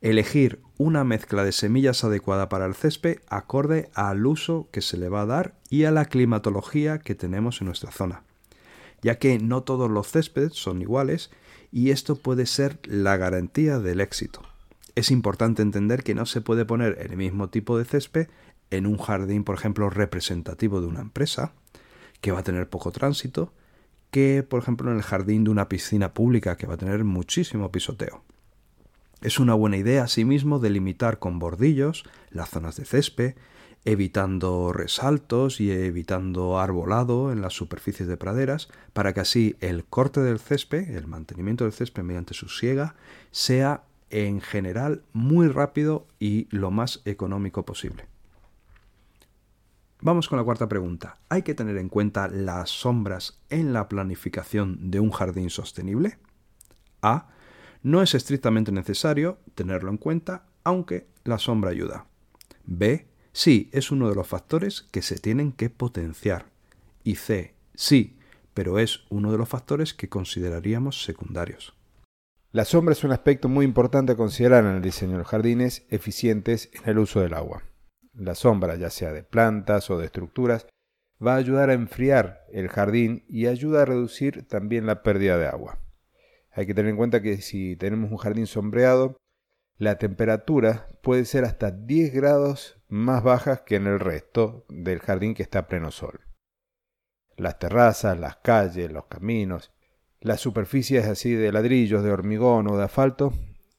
Elegir 0.00 0.60
una 0.78 1.04
mezcla 1.04 1.44
de 1.44 1.52
semillas 1.52 2.04
adecuada 2.04 2.48
para 2.48 2.66
el 2.66 2.74
césped 2.74 3.18
acorde 3.28 3.90
al 3.94 4.24
uso 4.26 4.68
que 4.72 4.80
se 4.80 4.96
le 4.96 5.08
va 5.08 5.22
a 5.22 5.26
dar 5.26 5.54
y 5.68 5.84
a 5.84 5.90
la 5.90 6.06
climatología 6.06 6.98
que 6.98 7.14
tenemos 7.14 7.60
en 7.60 7.66
nuestra 7.66 7.90
zona, 7.90 8.22
ya 9.02 9.18
que 9.18 9.38
no 9.38 9.62
todos 9.62 9.90
los 9.90 10.10
céspedes 10.10 10.54
son 10.54 10.80
iguales 10.80 11.30
y 11.70 11.90
esto 11.90 12.16
puede 12.16 12.46
ser 12.46 12.78
la 12.84 13.16
garantía 13.16 13.78
del 13.78 14.00
éxito. 14.00 14.42
Es 14.94 15.10
importante 15.10 15.62
entender 15.62 16.02
que 16.02 16.14
no 16.14 16.26
se 16.26 16.40
puede 16.40 16.64
poner 16.64 16.98
el 17.00 17.16
mismo 17.16 17.48
tipo 17.48 17.78
de 17.78 17.84
césped 17.84 18.28
en 18.70 18.86
un 18.86 18.98
jardín, 18.98 19.44
por 19.44 19.56
ejemplo, 19.56 19.90
representativo 19.90 20.80
de 20.80 20.86
una 20.86 21.00
empresa, 21.00 21.52
que 22.20 22.32
va 22.32 22.40
a 22.40 22.44
tener 22.44 22.68
poco 22.68 22.90
tránsito, 22.90 23.52
que, 24.10 24.42
por 24.42 24.62
ejemplo, 24.62 24.90
en 24.90 24.96
el 24.96 25.02
jardín 25.02 25.44
de 25.44 25.50
una 25.50 25.68
piscina 25.68 26.12
pública, 26.12 26.56
que 26.56 26.66
va 26.66 26.74
a 26.74 26.78
tener 26.78 27.04
muchísimo 27.04 27.70
pisoteo. 27.70 28.22
Es 29.22 29.38
una 29.38 29.54
buena 29.54 29.76
idea 29.76 30.04
asimismo 30.04 30.58
delimitar 30.58 31.18
con 31.18 31.38
bordillos 31.38 32.04
las 32.30 32.50
zonas 32.50 32.76
de 32.76 32.86
césped, 32.86 33.34
evitando 33.84 34.72
resaltos 34.72 35.60
y 35.60 35.70
evitando 35.70 36.58
arbolado 36.58 37.32
en 37.32 37.40
las 37.40 37.54
superficies 37.54 38.08
de 38.08 38.16
praderas, 38.16 38.68
para 38.92 39.12
que 39.12 39.20
así 39.20 39.56
el 39.60 39.84
corte 39.84 40.20
del 40.20 40.38
césped, 40.38 40.90
el 40.96 41.06
mantenimiento 41.06 41.64
del 41.64 41.72
césped 41.72 42.02
mediante 42.02 42.34
su 42.34 42.48
siega, 42.48 42.94
sea 43.30 43.84
en 44.10 44.40
general 44.40 45.02
muy 45.12 45.48
rápido 45.48 46.06
y 46.18 46.48
lo 46.50 46.70
más 46.70 47.00
económico 47.04 47.64
posible. 47.64 48.06
Vamos 50.02 50.28
con 50.28 50.38
la 50.38 50.44
cuarta 50.44 50.66
pregunta. 50.66 51.18
¿Hay 51.28 51.42
que 51.42 51.54
tener 51.54 51.76
en 51.76 51.90
cuenta 51.90 52.28
las 52.28 52.70
sombras 52.70 53.38
en 53.50 53.74
la 53.74 53.86
planificación 53.86 54.90
de 54.90 54.98
un 54.98 55.10
jardín 55.10 55.50
sostenible? 55.50 56.18
A. 57.02 57.28
No 57.82 58.00
es 58.00 58.14
estrictamente 58.14 58.72
necesario 58.72 59.38
tenerlo 59.54 59.90
en 59.90 59.98
cuenta, 59.98 60.46
aunque 60.64 61.06
la 61.24 61.38
sombra 61.38 61.70
ayuda. 61.70 62.06
B. 62.64 63.08
Sí, 63.32 63.68
es 63.72 63.90
uno 63.90 64.08
de 64.08 64.14
los 64.14 64.26
factores 64.26 64.82
que 64.90 65.02
se 65.02 65.18
tienen 65.18 65.52
que 65.52 65.68
potenciar. 65.68 66.46
Y 67.04 67.16
C. 67.16 67.54
Sí, 67.74 68.18
pero 68.54 68.78
es 68.78 69.00
uno 69.10 69.30
de 69.30 69.38
los 69.38 69.48
factores 69.50 69.92
que 69.92 70.08
consideraríamos 70.08 71.04
secundarios. 71.04 71.74
La 72.52 72.64
sombra 72.64 72.92
es 72.92 73.04
un 73.04 73.12
aspecto 73.12 73.50
muy 73.50 73.66
importante 73.66 74.12
a 74.12 74.16
considerar 74.16 74.64
en 74.64 74.76
el 74.76 74.82
diseño 74.82 75.12
de 75.12 75.18
los 75.18 75.28
jardines 75.28 75.84
eficientes 75.90 76.70
en 76.72 76.88
el 76.88 76.98
uso 76.98 77.20
del 77.20 77.34
agua. 77.34 77.62
La 78.12 78.34
sombra, 78.34 78.76
ya 78.76 78.90
sea 78.90 79.12
de 79.12 79.22
plantas 79.22 79.90
o 79.90 79.98
de 79.98 80.06
estructuras, 80.06 80.66
va 81.24 81.34
a 81.34 81.38
ayudar 81.38 81.70
a 81.70 81.74
enfriar 81.74 82.44
el 82.52 82.68
jardín 82.68 83.24
y 83.28 83.46
ayuda 83.46 83.82
a 83.82 83.84
reducir 83.84 84.46
también 84.48 84.86
la 84.86 85.02
pérdida 85.02 85.38
de 85.38 85.46
agua. 85.46 85.78
Hay 86.52 86.66
que 86.66 86.74
tener 86.74 86.90
en 86.90 86.96
cuenta 86.96 87.22
que 87.22 87.40
si 87.40 87.76
tenemos 87.76 88.10
un 88.10 88.16
jardín 88.16 88.46
sombreado, 88.46 89.16
la 89.76 89.98
temperatura 89.98 90.88
puede 91.02 91.24
ser 91.24 91.44
hasta 91.44 91.70
10 91.70 92.12
grados 92.12 92.82
más 92.88 93.22
baja 93.22 93.64
que 93.64 93.76
en 93.76 93.86
el 93.86 94.00
resto 94.00 94.66
del 94.68 94.98
jardín 94.98 95.34
que 95.34 95.42
está 95.42 95.60
a 95.60 95.68
pleno 95.68 95.90
sol. 95.90 96.20
Las 97.36 97.58
terrazas, 97.58 98.18
las 98.18 98.36
calles, 98.36 98.92
los 98.92 99.06
caminos, 99.06 99.72
las 100.20 100.40
superficies 100.40 101.06
así 101.06 101.32
de 101.32 101.52
ladrillos, 101.52 102.02
de 102.02 102.10
hormigón 102.10 102.66
o 102.66 102.76
de 102.76 102.84
asfalto 102.84 103.32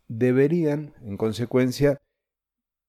deberían, 0.08 0.96
en 1.04 1.18
consecuencia, 1.18 2.02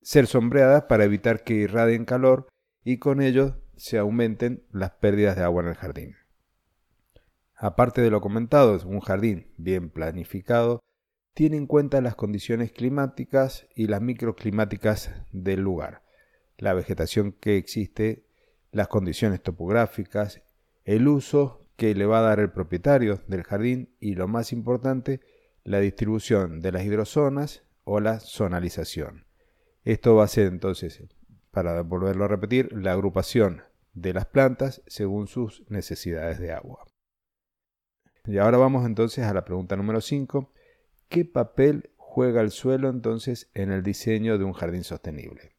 ser 0.03 0.27
sombreadas 0.27 0.85
para 0.85 1.05
evitar 1.05 1.45
que 1.45 1.55
irradien 1.55 2.05
calor 2.05 2.49
y 2.85 2.99
con 2.99 3.23
ello 3.23 3.63
se 3.77 3.99
aumenten 3.99 4.65
las 4.71 4.93
pérdidas 4.93 5.37
de 5.37 5.45
agua 5.45 5.63
en 5.63 5.69
el 5.69 5.75
jardín. 5.77 6.17
Aparte 7.55 8.03
de 8.03 8.11
lo 8.11 8.21
comentado, 8.21 8.79
un 8.87 9.01
jardín 9.01 9.53
bien 9.57 9.91
planificado 9.91 10.81
tiene 11.35 11.57
en 11.57 11.67
cuenta 11.67 12.01
las 12.01 12.15
condiciones 12.15 12.73
climáticas 12.73 13.67
y 13.75 13.87
las 13.87 14.03
microclimáticas 14.03 15.13
del 15.31 15.61
lugar, 15.61 16.03
la 16.59 16.75
vegetación 16.75 17.33
que 17.33 17.57
existe, 17.57 18.27
las 18.71 18.89
condiciones 18.89 19.43
topográficas, 19.43 20.43
el 20.85 21.09
uso 21.09 21.67
que 21.77 21.95
le 21.95 22.07
va 22.07 22.19
a 22.19 22.23
dar 22.23 22.41
el 22.41 22.51
propietario 22.51 23.23
del 23.29 23.45
jardín 23.45 23.95
y 23.99 24.15
lo 24.15 24.29
más 24.29 24.53
importante, 24.53 25.21
la 25.65 25.81
distribución 25.81 26.61
de 26.61 26.73
las 26.73 26.85
hidrozonas 26.85 27.63
o 27.85 28.01
la 28.01 28.21
zonalización. 28.21 29.25
Esto 29.85 30.15
va 30.15 30.25
a 30.25 30.29
ser 30.29 30.47
entonces, 30.47 31.03
para 31.51 31.83
volverlo 31.83 32.25
a 32.25 32.29
repetir, 32.29 32.73
la 32.73 32.93
agrupación 32.93 33.63
de 33.95 34.15
las 34.15 34.27
plantas 34.27 34.83
según 34.87 35.27
sus 35.27 35.69
necesidades 35.69 36.39
de 36.39 36.53
agua. 36.53 36.87
Y 38.27 38.39
ahora 38.39 38.59
vamos 38.59 38.87
entonces 38.87 39.25
a 39.25 39.35
la 39.35 39.45
pregunta 39.45 39.77
número 39.77 40.01
5. 40.01 40.53
¿Qué 41.09 41.25
papel 41.25 41.91
juega 41.97 42.41
el 42.41 42.53
suelo 42.53 42.89
entonces 42.89 43.51
en 43.55 43.73
el 43.73 43.83
diseño 43.83 44.39
de 44.39 44.45
un 44.45 44.53
jardín 44.53 44.85
sostenible? 44.85 45.57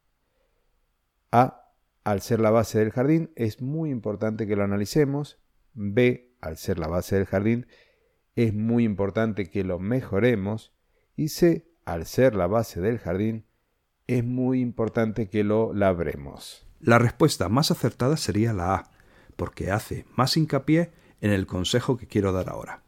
A. 1.30 1.60
Al 2.04 2.20
ser 2.20 2.40
la 2.40 2.50
base 2.50 2.78
del 2.78 2.90
jardín 2.90 3.32
es 3.34 3.60
muy 3.60 3.90
importante 3.90 4.46
que 4.46 4.56
lo 4.56 4.64
analicemos. 4.64 5.38
B. 5.74 6.34
Al 6.40 6.56
ser 6.56 6.78
la 6.78 6.86
base 6.86 7.16
del 7.16 7.26
jardín 7.26 7.66
es 8.36 8.54
muy 8.54 8.84
importante 8.84 9.50
que 9.50 9.64
lo 9.64 9.78
mejoremos. 9.78 10.72
Y 11.16 11.28
C. 11.28 11.68
Al 11.84 12.06
ser 12.06 12.34
la 12.34 12.46
base 12.46 12.80
del 12.80 12.98
jardín 12.98 13.46
es 14.06 14.24
muy 14.24 14.60
importante 14.60 15.28
que 15.28 15.44
lo 15.44 15.72
labremos. 15.72 16.66
La 16.80 16.98
respuesta 16.98 17.48
más 17.48 17.70
acertada 17.70 18.16
sería 18.16 18.52
la 18.52 18.74
A, 18.74 18.90
porque 19.36 19.70
hace 19.70 20.04
más 20.14 20.36
hincapié 20.36 20.92
en 21.20 21.30
el 21.30 21.46
consejo 21.46 21.96
que 21.96 22.06
quiero 22.06 22.32
dar 22.32 22.50
ahora. 22.50 22.82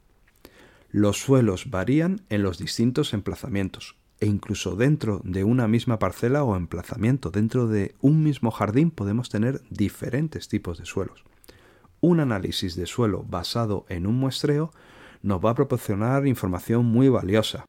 Los 0.90 1.18
suelos 1.18 1.70
varían 1.70 2.22
en 2.28 2.42
los 2.42 2.58
distintos 2.58 3.14
emplazamientos, 3.14 3.96
e 4.20 4.26
incluso 4.26 4.76
dentro 4.76 5.20
de 5.24 5.44
una 5.44 5.68
misma 5.68 5.98
parcela 5.98 6.44
o 6.44 6.56
emplazamiento, 6.56 7.30
dentro 7.30 7.66
de 7.66 7.94
un 8.00 8.22
mismo 8.22 8.50
jardín 8.50 8.90
podemos 8.90 9.30
tener 9.30 9.62
diferentes 9.70 10.48
tipos 10.48 10.78
de 10.78 10.84
suelos. 10.84 11.24
Un 12.00 12.20
análisis 12.20 12.76
de 12.76 12.86
suelo 12.86 13.24
basado 13.26 13.86
en 13.88 14.06
un 14.06 14.16
muestreo 14.16 14.70
nos 15.22 15.44
va 15.44 15.50
a 15.50 15.54
proporcionar 15.54 16.26
información 16.26 16.84
muy 16.84 17.08
valiosa, 17.08 17.64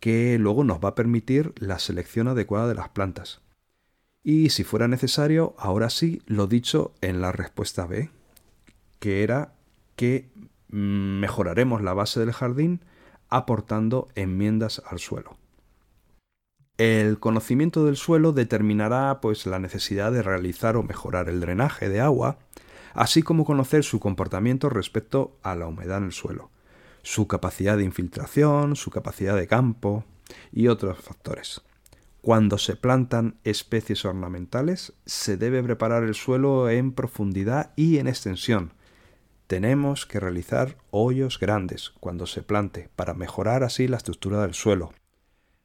que 0.00 0.38
luego 0.38 0.64
nos 0.64 0.78
va 0.78 0.90
a 0.90 0.94
permitir 0.94 1.52
la 1.56 1.78
selección 1.78 2.28
adecuada 2.28 2.68
de 2.68 2.74
las 2.74 2.88
plantas. 2.90 3.40
Y 4.22 4.50
si 4.50 4.64
fuera 4.64 4.88
necesario, 4.88 5.54
ahora 5.58 5.90
sí 5.90 6.20
lo 6.26 6.46
dicho 6.46 6.92
en 7.00 7.20
la 7.20 7.32
respuesta 7.32 7.86
B, 7.86 8.10
que 8.98 9.22
era 9.22 9.52
que 9.94 10.28
mejoraremos 10.68 11.82
la 11.82 11.94
base 11.94 12.20
del 12.20 12.32
jardín 12.32 12.80
aportando 13.28 14.08
enmiendas 14.14 14.82
al 14.86 14.98
suelo. 14.98 15.36
El 16.76 17.18
conocimiento 17.18 17.86
del 17.86 17.96
suelo 17.96 18.32
determinará 18.32 19.20
pues 19.20 19.46
la 19.46 19.58
necesidad 19.58 20.12
de 20.12 20.22
realizar 20.22 20.76
o 20.76 20.82
mejorar 20.82 21.28
el 21.28 21.40
drenaje 21.40 21.88
de 21.88 22.00
agua, 22.00 22.38
así 22.92 23.22
como 23.22 23.44
conocer 23.44 23.82
su 23.82 24.00
comportamiento 24.00 24.68
respecto 24.68 25.38
a 25.42 25.54
la 25.54 25.66
humedad 25.66 25.98
en 25.98 26.04
el 26.04 26.12
suelo 26.12 26.50
su 27.06 27.28
capacidad 27.28 27.76
de 27.76 27.84
infiltración, 27.84 28.74
su 28.74 28.90
capacidad 28.90 29.36
de 29.36 29.46
campo 29.46 30.04
y 30.50 30.66
otros 30.66 30.98
factores. 30.98 31.62
Cuando 32.20 32.58
se 32.58 32.74
plantan 32.74 33.38
especies 33.44 34.04
ornamentales, 34.04 34.92
se 35.06 35.36
debe 35.36 35.62
preparar 35.62 36.02
el 36.02 36.16
suelo 36.16 36.68
en 36.68 36.90
profundidad 36.90 37.72
y 37.76 37.98
en 37.98 38.08
extensión. 38.08 38.72
Tenemos 39.46 40.04
que 40.04 40.18
realizar 40.18 40.78
hoyos 40.90 41.38
grandes 41.38 41.92
cuando 42.00 42.26
se 42.26 42.42
plante 42.42 42.90
para 42.96 43.14
mejorar 43.14 43.62
así 43.62 43.86
la 43.86 43.98
estructura 43.98 44.42
del 44.42 44.54
suelo, 44.54 44.92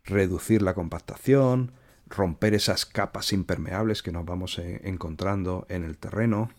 reducir 0.04 0.62
la 0.62 0.76
compactación, 0.76 1.72
romper 2.06 2.54
esas 2.54 2.86
capas 2.86 3.34
impermeables 3.34 4.04
que 4.04 4.12
nos 4.12 4.26
vamos 4.26 4.60
eh, 4.60 4.80
encontrando 4.84 5.66
en 5.70 5.86
el 5.86 5.98
terreno, 5.98 6.52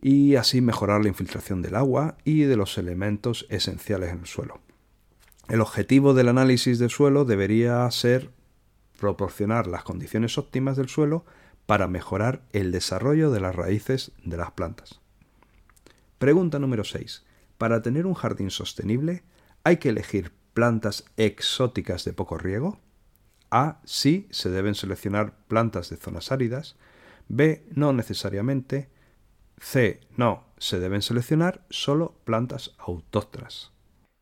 y 0.00 0.36
así 0.36 0.60
mejorar 0.60 1.02
la 1.02 1.08
infiltración 1.08 1.62
del 1.62 1.74
agua 1.74 2.16
y 2.24 2.42
de 2.42 2.56
los 2.56 2.78
elementos 2.78 3.46
esenciales 3.50 4.10
en 4.10 4.20
el 4.20 4.26
suelo. 4.26 4.60
El 5.48 5.60
objetivo 5.60 6.14
del 6.14 6.28
análisis 6.28 6.78
del 6.78 6.90
suelo 6.90 7.24
debería 7.24 7.90
ser 7.90 8.30
proporcionar 8.98 9.66
las 9.66 9.82
condiciones 9.82 10.36
óptimas 10.38 10.76
del 10.76 10.88
suelo 10.88 11.24
para 11.66 11.88
mejorar 11.88 12.42
el 12.52 12.72
desarrollo 12.72 13.30
de 13.30 13.40
las 13.40 13.54
raíces 13.54 14.12
de 14.24 14.36
las 14.36 14.52
plantas. 14.52 15.00
Pregunta 16.18 16.58
número 16.58 16.84
6. 16.84 17.24
Para 17.58 17.82
tener 17.82 18.06
un 18.06 18.14
jardín 18.14 18.50
sostenible, 18.50 19.22
¿hay 19.64 19.78
que 19.78 19.90
elegir 19.90 20.32
plantas 20.52 21.04
exóticas 21.16 22.04
de 22.04 22.12
poco 22.12 22.38
riego? 22.38 22.80
A. 23.50 23.80
Sí, 23.84 24.28
se 24.30 24.50
deben 24.50 24.74
seleccionar 24.74 25.34
plantas 25.46 25.90
de 25.90 25.96
zonas 25.96 26.32
áridas. 26.32 26.76
B. 27.28 27.64
No 27.74 27.92
necesariamente. 27.92 28.90
C. 29.60 30.00
No, 30.16 30.52
se 30.58 30.78
deben 30.78 31.02
seleccionar 31.02 31.66
solo 31.70 32.20
plantas 32.24 32.74
autóctonas. 32.78 33.72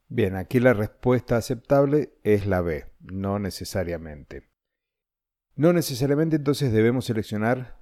Bien, 0.09 0.37
aquí 0.37 0.61
la 0.61 0.73
respuesta 0.73 1.37
aceptable 1.37 2.14
es 2.23 2.47
la 2.47 2.61
B, 2.61 2.87
no 3.00 3.38
necesariamente. 3.38 4.49
No 5.57 5.73
necesariamente 5.73 6.37
entonces 6.37 6.73
debemos 6.73 7.07
seleccionar 7.07 7.76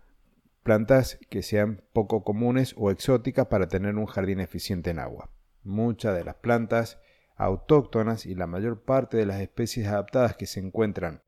plantas 0.63 1.19
que 1.29 1.43
sean 1.43 1.83
poco 1.93 2.25
comunes 2.25 2.75
o 2.79 2.91
exóticas 2.91 3.47
para 3.49 3.69
tener 3.69 3.97
un 3.97 4.07
jardín 4.07 4.41
eficiente 4.41 4.91
en 4.91 4.99
agua. 4.99 5.31
Muchas 5.63 6.17
de 6.17 6.25
las 6.25 6.37
plantas 6.37 6.99
autóctonas 7.37 8.27
y 8.27 8.35
la 8.35 8.47
mayor 8.47 8.83
parte 8.83 9.17
de 9.17 9.27
las 9.27 9.41
especies 9.41 9.89
adaptadas 9.89 10.37
que 10.37 10.47
se 10.47 10.61
encuentran 10.61 11.23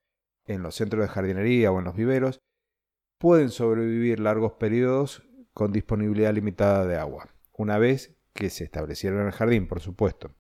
en 0.47 0.63
los 0.63 0.77
centros 0.77 1.03
de 1.03 1.09
jardinería 1.09 1.73
o 1.73 1.79
en 1.79 1.85
los 1.85 1.97
viveros, 1.97 2.41
pueden 3.19 3.51
sobrevivir 3.51 4.21
largos 4.21 4.53
periodos 4.53 5.23
con 5.57 5.73
disponibilidad 5.73 6.35
limitada 6.35 6.85
de 6.85 6.99
agua, 6.99 7.31
una 7.55 7.79
vez 7.79 8.15
que 8.35 8.51
se 8.51 8.63
establecieron 8.63 9.21
en 9.21 9.29
el 9.29 9.33
jardín, 9.33 9.69
por 9.69 9.81
supuesto. 9.81 10.35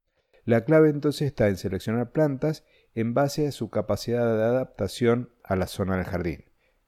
La 0.44 0.66
clave 0.66 0.90
entonces 0.90 1.28
está 1.28 1.48
en 1.48 1.56
seleccionar 1.56 2.12
plantas 2.12 2.64
en 2.94 3.14
base 3.14 3.46
a 3.46 3.52
su 3.52 3.70
capacidad 3.70 4.26
de 4.36 4.44
adaptación 4.44 5.30
a 5.42 5.56
la 5.56 5.68
zona 5.68 5.96
del 5.96 6.04
jardín, 6.04 6.44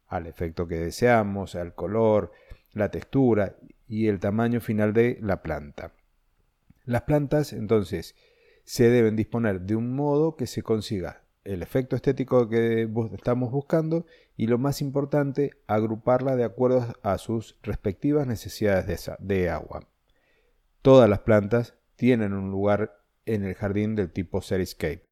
al 0.07 0.27
efecto 0.27 0.69
que 0.69 0.75
deseamos, 0.75 1.55
al 1.55 1.75
color, 1.75 2.33
la 2.75 2.91
textura 2.91 3.57
y 3.87 4.09
el 4.09 4.21
tamaño 4.21 4.61
final 4.61 4.93
de 4.93 5.17
la 5.23 5.43
planta. 5.43 5.95
Las 6.85 7.05
plantas 7.05 7.55
entonces 7.55 8.15
se 8.63 8.91
deben 8.91 9.17
disponer 9.17 9.63
de 9.63 9.75
un 9.75 9.97
modo 9.97 10.37
que 10.37 10.47
se 10.47 10.63
consiga 10.63 11.23
el 11.45 11.63
efecto 11.63 11.97
estético 11.97 12.49
que 12.49 12.89
estamos 13.15 13.51
buscando 13.51 14.07
y 14.37 14.47
lo 14.47 14.59
más 14.59 14.81
importante, 14.83 15.53
agruparla 15.67 16.37
de 16.37 16.45
acuerdo 16.45 16.95
a 17.03 17.19
sus 17.19 17.57
respectivas 17.63 18.27
necesidades 18.27 19.11
de, 19.19 19.51
agua. 19.51 19.89
Todas 20.83 21.09
las 21.09 21.21
plantas 21.21 21.75
tienen 21.97 22.33
un 22.33 22.51
lugar 22.51 23.03
en 23.27 23.45
el 23.45 23.55
jardín 23.55 23.95
del 23.95 24.11
tipo 24.11 24.43
Seriscape. 24.43 25.05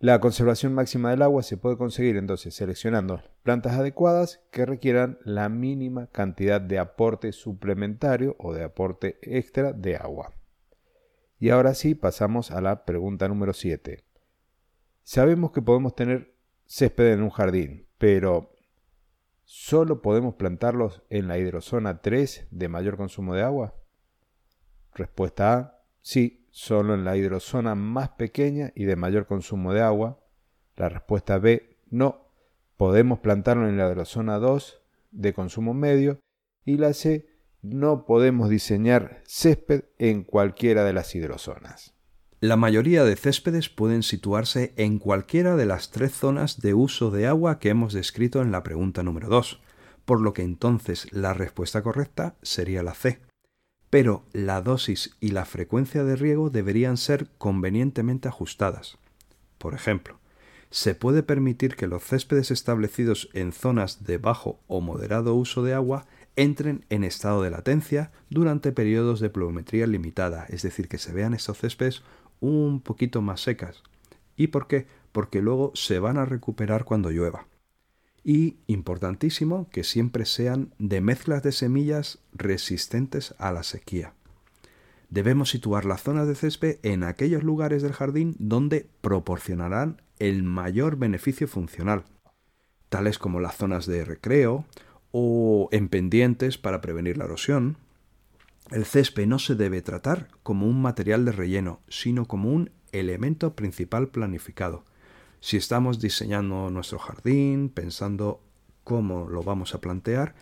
La 0.00 0.20
conservación 0.20 0.74
máxima 0.74 1.10
del 1.10 1.22
agua 1.22 1.42
se 1.42 1.56
puede 1.56 1.76
conseguir 1.76 2.16
entonces 2.16 2.54
seleccionando 2.54 3.20
plantas 3.42 3.72
adecuadas 3.72 4.40
que 4.52 4.64
requieran 4.64 5.18
la 5.24 5.48
mínima 5.48 6.06
cantidad 6.06 6.60
de 6.60 6.78
aporte 6.78 7.32
suplementario 7.32 8.36
o 8.38 8.54
de 8.54 8.62
aporte 8.62 9.18
extra 9.22 9.72
de 9.72 9.96
agua. 9.96 10.32
Y 11.40 11.50
ahora 11.50 11.74
sí 11.74 11.94
pasamos 11.94 12.50
a 12.52 12.60
la 12.60 12.84
pregunta 12.84 13.26
número 13.26 13.52
7. 13.52 14.07
Sabemos 15.10 15.52
que 15.52 15.62
podemos 15.62 15.94
tener 15.94 16.34
césped 16.66 17.14
en 17.14 17.22
un 17.22 17.30
jardín, 17.30 17.86
pero 17.96 18.52
¿solo 19.44 20.02
podemos 20.02 20.34
plantarlos 20.34 21.02
en 21.08 21.28
la 21.28 21.38
hidrozona 21.38 22.02
3 22.02 22.48
de 22.50 22.68
mayor 22.68 22.98
consumo 22.98 23.34
de 23.34 23.40
agua? 23.40 23.74
Respuesta 24.94 25.54
A, 25.54 25.82
sí, 26.02 26.46
solo 26.50 26.92
en 26.92 27.06
la 27.06 27.16
hidrozona 27.16 27.74
más 27.74 28.10
pequeña 28.10 28.70
y 28.74 28.84
de 28.84 28.96
mayor 28.96 29.26
consumo 29.26 29.72
de 29.72 29.80
agua. 29.80 30.20
La 30.76 30.90
respuesta 30.90 31.38
B, 31.38 31.78
no, 31.88 32.30
podemos 32.76 33.20
plantarlo 33.20 33.66
en 33.66 33.78
la 33.78 33.88
hidrozona 33.88 34.38
2 34.38 34.82
de 35.12 35.32
consumo 35.32 35.72
medio. 35.72 36.20
Y 36.66 36.76
la 36.76 36.92
C, 36.92 37.26
no 37.62 38.04
podemos 38.04 38.50
diseñar 38.50 39.22
césped 39.24 39.84
en 39.96 40.22
cualquiera 40.22 40.84
de 40.84 40.92
las 40.92 41.14
hidrozonas. 41.14 41.97
La 42.40 42.56
mayoría 42.56 43.02
de 43.02 43.16
céspedes 43.16 43.68
pueden 43.68 44.04
situarse 44.04 44.72
en 44.76 45.00
cualquiera 45.00 45.56
de 45.56 45.66
las 45.66 45.90
tres 45.90 46.12
zonas 46.12 46.60
de 46.60 46.72
uso 46.72 47.10
de 47.10 47.26
agua 47.26 47.58
que 47.58 47.68
hemos 47.68 47.92
descrito 47.92 48.42
en 48.42 48.52
la 48.52 48.62
pregunta 48.62 49.02
número 49.02 49.28
2, 49.28 49.60
por 50.04 50.20
lo 50.20 50.34
que 50.34 50.42
entonces 50.42 51.08
la 51.10 51.34
respuesta 51.34 51.82
correcta 51.82 52.36
sería 52.42 52.84
la 52.84 52.94
C. 52.94 53.20
Pero 53.90 54.24
la 54.32 54.62
dosis 54.62 55.16
y 55.18 55.30
la 55.30 55.46
frecuencia 55.46 56.04
de 56.04 56.14
riego 56.14 56.48
deberían 56.48 56.96
ser 56.96 57.26
convenientemente 57.38 58.28
ajustadas. 58.28 58.98
Por 59.58 59.74
ejemplo, 59.74 60.20
se 60.70 60.94
puede 60.94 61.24
permitir 61.24 61.74
que 61.74 61.88
los 61.88 62.04
céspedes 62.04 62.52
establecidos 62.52 63.30
en 63.32 63.50
zonas 63.50 64.04
de 64.04 64.18
bajo 64.18 64.60
o 64.68 64.80
moderado 64.80 65.34
uso 65.34 65.64
de 65.64 65.74
agua 65.74 66.06
entren 66.36 66.84
en 66.88 67.02
estado 67.02 67.42
de 67.42 67.50
latencia 67.50 68.12
durante 68.30 68.70
periodos 68.70 69.18
de 69.18 69.28
pluviometría 69.28 69.88
limitada, 69.88 70.46
es 70.48 70.62
decir, 70.62 70.86
que 70.86 70.98
se 70.98 71.12
vean 71.12 71.34
estos 71.34 71.58
céspedes 71.58 72.04
un 72.40 72.80
poquito 72.80 73.22
más 73.22 73.40
secas. 73.42 73.82
¿Y 74.36 74.48
por 74.48 74.66
qué? 74.66 74.86
Porque 75.12 75.42
luego 75.42 75.72
se 75.74 75.98
van 75.98 76.18
a 76.18 76.24
recuperar 76.24 76.84
cuando 76.84 77.10
llueva. 77.10 77.46
Y, 78.24 78.58
importantísimo, 78.66 79.68
que 79.70 79.84
siempre 79.84 80.26
sean 80.26 80.74
de 80.78 81.00
mezclas 81.00 81.42
de 81.42 81.52
semillas 81.52 82.18
resistentes 82.32 83.34
a 83.38 83.52
la 83.52 83.62
sequía. 83.62 84.14
Debemos 85.10 85.50
situar 85.50 85.86
las 85.86 86.02
zonas 86.02 86.28
de 86.28 86.34
césped 86.34 86.78
en 86.82 87.02
aquellos 87.02 87.42
lugares 87.42 87.82
del 87.82 87.94
jardín 87.94 88.36
donde 88.38 88.86
proporcionarán 89.00 90.02
el 90.18 90.42
mayor 90.42 90.96
beneficio 90.96 91.48
funcional, 91.48 92.04
tales 92.90 93.18
como 93.18 93.40
las 93.40 93.56
zonas 93.56 93.86
de 93.86 94.04
recreo, 94.04 94.66
o 95.10 95.68
en 95.72 95.88
pendientes 95.88 96.58
para 96.58 96.80
prevenir 96.80 97.16
la 97.16 97.24
erosión. 97.24 97.78
El 98.70 98.84
césped 98.84 99.26
no 99.26 99.38
se 99.38 99.54
debe 99.54 99.80
tratar 99.80 100.28
como 100.42 100.66
un 100.66 100.82
material 100.82 101.24
de 101.24 101.32
relleno, 101.32 101.80
sino 101.88 102.26
como 102.26 102.52
un 102.52 102.70
elemento 102.92 103.56
principal 103.56 104.08
planificado. 104.08 104.84
Si 105.40 105.56
estamos 105.56 106.00
diseñando 106.00 106.68
nuestro 106.70 106.98
jardín, 106.98 107.70
pensando 107.70 108.42
cómo 108.84 109.26
lo 109.26 109.42
vamos 109.42 109.74
a 109.74 109.80
plantear, 109.80 110.34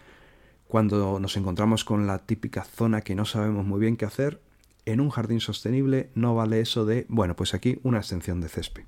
cuando 0.67 1.21
nos 1.21 1.37
encontramos 1.37 1.85
con 1.85 2.09
la 2.09 2.19
típica 2.19 2.65
zona 2.65 3.03
que 3.03 3.15
no 3.15 3.27
sabemos 3.27 3.65
muy 3.65 3.79
bien 3.79 3.97
qué 3.97 4.07
hacer, 4.07 4.41
en 4.87 5.01
un 5.01 5.11
jardín 5.11 5.41
sostenible 5.41 6.11
no 6.15 6.35
vale 6.35 6.61
eso 6.61 6.85
de, 6.85 7.07
bueno, 7.09 7.37
pues 7.37 7.55
aquí 7.55 7.79
una 7.85 7.99
extensión 7.99 8.41
de 8.41 8.49
césped. 8.49 8.85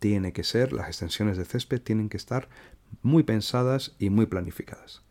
Tiene 0.00 0.34
que 0.34 0.44
ser, 0.44 0.74
las 0.74 0.88
extensiones 0.88 1.38
de 1.38 1.46
césped 1.46 1.80
tienen 1.80 2.10
que 2.10 2.18
estar 2.18 2.50
muy 3.00 3.22
pensadas 3.22 3.96
y 3.98 4.10
muy 4.10 4.26
planificadas. 4.26 5.07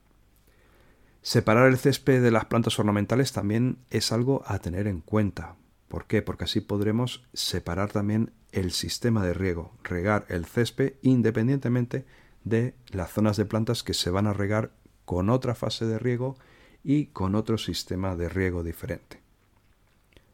Separar 1.28 1.68
el 1.68 1.78
césped 1.78 2.24
de 2.24 2.32
las 2.32 2.46
plantas 2.46 2.80
ornamentales 2.80 3.34
también 3.34 3.80
es 3.90 4.14
algo 4.14 4.44
a 4.46 4.60
tener 4.60 4.88
en 4.88 5.02
cuenta. 5.02 5.58
¿Por 5.90 6.06
qué? 6.06 6.22
Porque 6.22 6.46
así 6.46 6.62
podremos 6.62 7.28
separar 7.34 7.92
también 7.92 8.32
el 8.54 8.72
sistema 8.72 9.26
de 9.26 9.34
riego, 9.34 9.74
regar 9.84 10.26
el 10.30 10.46
césped 10.46 10.94
independientemente 11.02 12.06
de 12.46 12.76
las 12.94 13.12
zonas 13.12 13.36
de 13.36 13.44
plantas 13.44 13.84
que 13.84 13.94
se 13.94 14.10
van 14.10 14.26
a 14.26 14.32
regar 14.32 14.72
con 15.04 15.30
otra 15.30 15.54
fase 15.54 15.86
de 15.86 16.00
riego 16.00 16.38
y 16.82 17.08
con 17.08 17.36
otro 17.36 17.58
sistema 17.58 18.16
de 18.16 18.30
riego 18.30 18.64
diferente. 18.64 19.20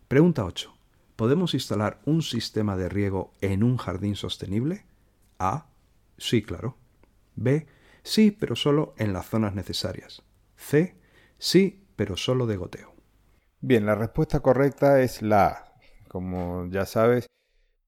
Pregunta 0.07 0.45
8. 0.45 0.75
¿Podemos 1.15 1.55
instalar 1.55 2.01
un 2.05 2.21
sistema 2.21 2.77
de 2.77 2.87
riego 2.87 3.33
en 3.41 3.63
un 3.63 3.77
jardín 3.77 4.15
sostenible? 4.15 4.85
A. 5.39 5.65
Sí, 6.19 6.43
claro. 6.43 6.77
B. 7.35 7.65
Sí, 8.03 8.29
pero 8.29 8.55
solo 8.55 8.93
en 8.99 9.11
las 9.11 9.25
zonas 9.25 9.55
necesarias. 9.55 10.21
C. 10.63 10.95
Sí, 11.37 11.85
pero 11.95 12.17
solo 12.17 12.45
de 12.47 12.57
goteo. 12.57 12.93
Bien, 13.59 13.85
la 13.85 13.95
respuesta 13.95 14.39
correcta 14.39 15.01
es 15.01 15.21
la 15.21 15.47
A. 15.47 15.73
Como 16.07 16.67
ya 16.69 16.85
sabes, 16.85 17.27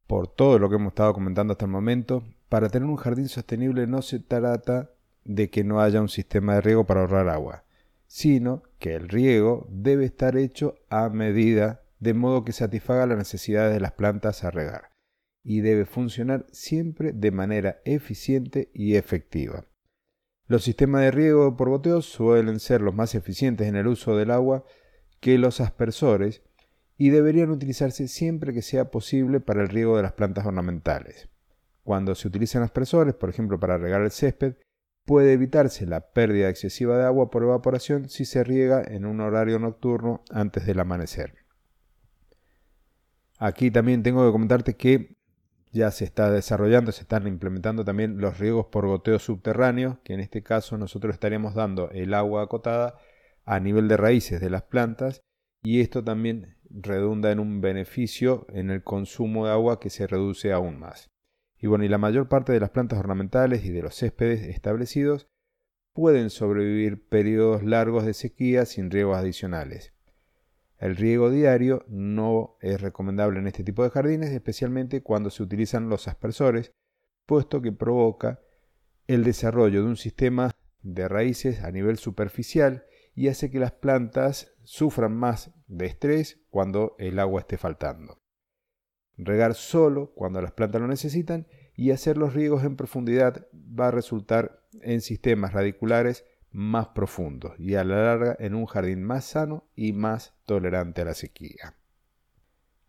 por 0.08 0.28
todo 0.28 0.60
lo 0.60 0.70
que 0.70 0.76
hemos 0.76 0.92
estado 0.92 1.14
comentando 1.14 1.54
hasta 1.54 1.66
el 1.66 1.72
momento, 1.72 2.24
para 2.50 2.70
tener 2.70 2.88
un 2.88 2.98
jardín 2.98 3.28
sostenible 3.28 3.88
no 3.88 4.02
se 4.02 4.20
trata 4.20 4.92
de 5.24 5.50
que 5.50 5.64
no 5.64 5.82
haya 5.82 6.02
un 6.02 6.10
sistema 6.10 6.56
de 6.56 6.62
riego 6.62 6.86
para 6.86 7.02
ahorrar 7.02 7.30
agua, 7.30 7.64
sino 8.08 8.64
que 8.80 8.96
el 8.96 9.10
riego 9.10 9.68
debe 9.70 10.06
estar 10.06 10.38
hecho 10.38 10.76
a 10.90 11.10
medida 11.10 11.82
de 12.00 12.14
modo 12.14 12.46
que 12.46 12.52
satisfaga 12.52 13.08
las 13.08 13.18
necesidades 13.18 13.74
de 13.74 13.80
las 13.80 13.94
plantas 13.94 14.44
a 14.44 14.52
regar 14.52 14.92
y 15.44 15.62
debe 15.62 15.86
funcionar 15.86 16.46
siempre 16.52 17.14
de 17.14 17.32
manera 17.32 17.80
eficiente 17.86 18.70
y 18.74 18.96
efectiva. 18.96 19.66
Los 20.47 20.63
sistemas 20.63 21.01
de 21.01 21.12
riego 21.12 21.58
por 21.58 21.69
goteo 21.69 22.01
suelen 22.01 22.60
ser 22.60 22.81
los 22.81 22.93
más 22.93 23.15
eficientes 23.15 23.67
en 23.67 23.75
el 23.75 23.88
uso 23.88 24.15
del 24.15 24.29
agua 24.29 24.63
que 25.19 25.39
los 25.39 25.60
aspersores 25.60 26.43
y 26.97 27.10
deberían 27.10 27.49
utilizarse 27.49 28.08
siempre 28.08 28.53
que 28.53 28.62
sea 28.62 28.91
posible 28.91 29.39
para 29.39 29.63
el 29.63 29.69
riego 29.69 29.97
de 29.97 30.03
las 30.03 30.13
plantas 30.13 30.45
ornamentales. 30.45 31.29
Cuando 31.84 32.13
se 32.15 32.27
utilizan 32.27 32.63
aspersores, 32.63 33.15
por 33.15 33.29
ejemplo 33.29 33.60
para 33.60 33.77
regar 33.77 34.01
el 34.01 34.12
césped, 34.12 34.55
puede 35.03 35.34
evitarse 35.34 35.86
la 35.86 36.12
pérdida 36.12 36.49
excesiva 36.49 36.97
de 36.97 37.05
agua 37.05 37.29
por 37.29 37.43
evaporación 37.43 38.10
si 38.10 38.25
se 38.25 38.43
riega 38.43 38.84
en 38.84 39.05
un 39.05 39.21
horario 39.21 39.60
nocturno 39.60 40.23
antes 40.29 40.65
del 40.65 40.79
amanecer. 40.79 41.36
Aquí 43.38 43.71
también 43.71 44.03
tengo 44.03 44.25
que 44.25 44.31
comentarte 44.31 44.75
que 44.75 45.17
ya 45.76 45.92
se 45.92 46.06
está 46.06 46.32
desarrollando, 46.32 46.94
se 46.94 47.02
están 47.02 47.28
implementando 47.28 47.84
también 47.84 48.18
los 48.20 48.40
riegos 48.40 48.68
por 48.68 48.88
goteo 48.88 49.20
subterráneo, 49.20 50.00
que 50.06 50.14
en 50.14 50.22
este 50.22 50.42
caso 50.42 50.78
nosotros 50.78 51.14
estaríamos 51.14 51.54
dando 51.54 51.92
el 51.92 52.14
agua 52.14 52.44
acotada 52.44 52.96
a 53.44 53.60
nivel 53.60 53.90
de 53.90 53.98
raíces 53.98 54.40
de 54.40 54.50
las 54.50 54.64
plantas 54.64 55.22
y 55.64 55.82
esto 55.82 56.02
también 56.02 56.56
redunda 56.70 57.30
en 57.32 57.40
un 57.40 57.60
beneficio 57.60 58.48
en 58.54 58.72
el 58.72 58.84
consumo 58.84 59.46
de 59.46 59.52
agua 59.52 59.82
que 59.82 59.90
se 59.90 60.08
reduce 60.08 60.54
aún 60.54 60.80
más. 60.80 61.12
Y 61.60 61.68
bueno, 61.68 61.84
y 61.84 61.90
la 61.90 61.98
mayor 61.98 62.30
parte 62.30 62.54
de 62.54 62.62
las 62.62 62.70
plantas 62.70 63.00
ornamentales 63.00 63.66
y 63.66 63.72
de 63.72 63.82
los 63.82 63.96
céspedes 63.96 64.44
establecidos 64.44 65.28
pueden 65.94 66.30
sobrevivir 66.30 67.06
periodos 67.06 67.64
largos 67.64 68.06
de 68.06 68.14
sequía 68.14 68.66
sin 68.66 68.90
riegos 68.92 69.18
adicionales. 69.18 69.94
El 70.78 70.96
riego 70.98 71.30
diario 71.30 71.86
no 71.88 72.58
es 72.62 72.82
recomendable 72.82 73.40
en 73.40 73.48
este 73.48 73.64
tipo 73.64 73.84
de 73.84 73.90
jardines, 73.90 74.32
especialmente 74.32 75.02
cuando 75.02 75.30
se 75.30 75.44
utilizan 75.44 75.90
los 75.90 76.08
aspersores, 76.08 76.74
puesto 77.26 77.62
que 77.62 77.72
provoca 77.72 78.42
el 79.08 79.24
desarrollo 79.24 79.82
de 79.84 79.88
un 79.88 79.98
sistema 79.98 80.52
de 80.82 81.08
raíces 81.08 81.64
a 81.64 81.72
nivel 81.72 81.98
superficial 81.98 82.86
y 83.16 83.30
hace 83.30 83.50
que 83.50 83.60
las 83.60 83.72
plantas 83.72 84.54
sufran 84.64 85.16
más 85.16 85.52
de 85.68 85.86
estrés 85.86 86.42
cuando 86.50 86.96
el 87.00 87.20
agua 87.20 87.42
esté 87.42 87.58
faltando. 87.58 88.20
Regar 89.18 89.54
solo 89.54 90.14
cuando 90.14 90.42
las 90.42 90.52
plantas 90.52 90.82
lo 90.82 90.88
necesitan 90.88 91.48
y 91.74 91.92
hacer 91.92 92.18
los 92.18 92.34
riegos 92.34 92.64
en 92.64 92.76
profundidad 92.76 93.48
va 93.54 93.88
a 93.88 93.92
resultar 93.92 94.62
en 94.82 95.00
sistemas 95.00 95.54
radiculares 95.54 96.26
más 96.56 96.88
profundos 96.88 97.60
y 97.60 97.76
a 97.76 97.84
la 97.84 98.02
larga 98.02 98.36
en 98.39 98.56
un 98.56 98.65
jardín 98.65 99.04
más 99.04 99.26
sano 99.26 99.65
y 99.76 99.91
más 99.91 100.34
tolerante 100.46 101.02
a 101.02 101.06
la 101.06 101.13
sequía. 101.13 101.76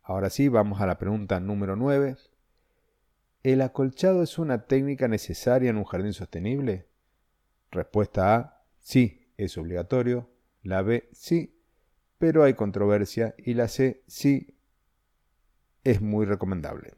Ahora 0.02 0.30
sí, 0.30 0.48
vamos 0.48 0.80
a 0.80 0.86
la 0.86 0.98
pregunta 0.98 1.40
número 1.40 1.74
9. 1.74 2.16
¿El 3.42 3.60
acolchado 3.60 4.22
es 4.22 4.38
una 4.38 4.66
técnica 4.66 5.08
necesaria 5.08 5.70
en 5.70 5.78
un 5.78 5.84
jardín 5.84 6.12
sostenible? 6.12 6.86
Respuesta 7.72 8.36
A, 8.36 8.64
sí, 8.78 9.32
es 9.36 9.58
obligatorio. 9.58 10.30
La 10.62 10.82
B, 10.82 11.08
sí, 11.12 11.60
pero 12.18 12.44
hay 12.44 12.54
controversia. 12.54 13.34
Y 13.36 13.54
la 13.54 13.66
C, 13.66 14.04
sí, 14.06 14.56
es 15.82 16.00
muy 16.00 16.24
recomendable. 16.24 16.94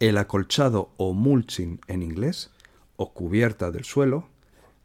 El 0.00 0.18
acolchado 0.18 0.92
o 0.98 1.14
mulching 1.14 1.80
en 1.88 2.02
inglés, 2.02 2.50
o 2.96 3.14
cubierta 3.14 3.70
del 3.70 3.84
suelo, 3.84 4.33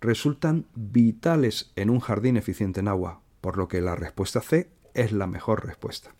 resultan 0.02 0.66
vitales 0.76 1.72
en 1.76 1.90
un 1.90 2.00
jardín 2.00 2.38
eficiente 2.38 2.80
en 2.80 2.88
agua, 2.88 3.22
por 3.42 3.58
lo 3.58 3.68
que 3.68 3.82
la 3.82 3.96
respuesta 3.96 4.42
C 4.42 4.70
es 4.94 5.12
la 5.12 5.28
mejor 5.28 5.66
respuesta. 5.66 6.16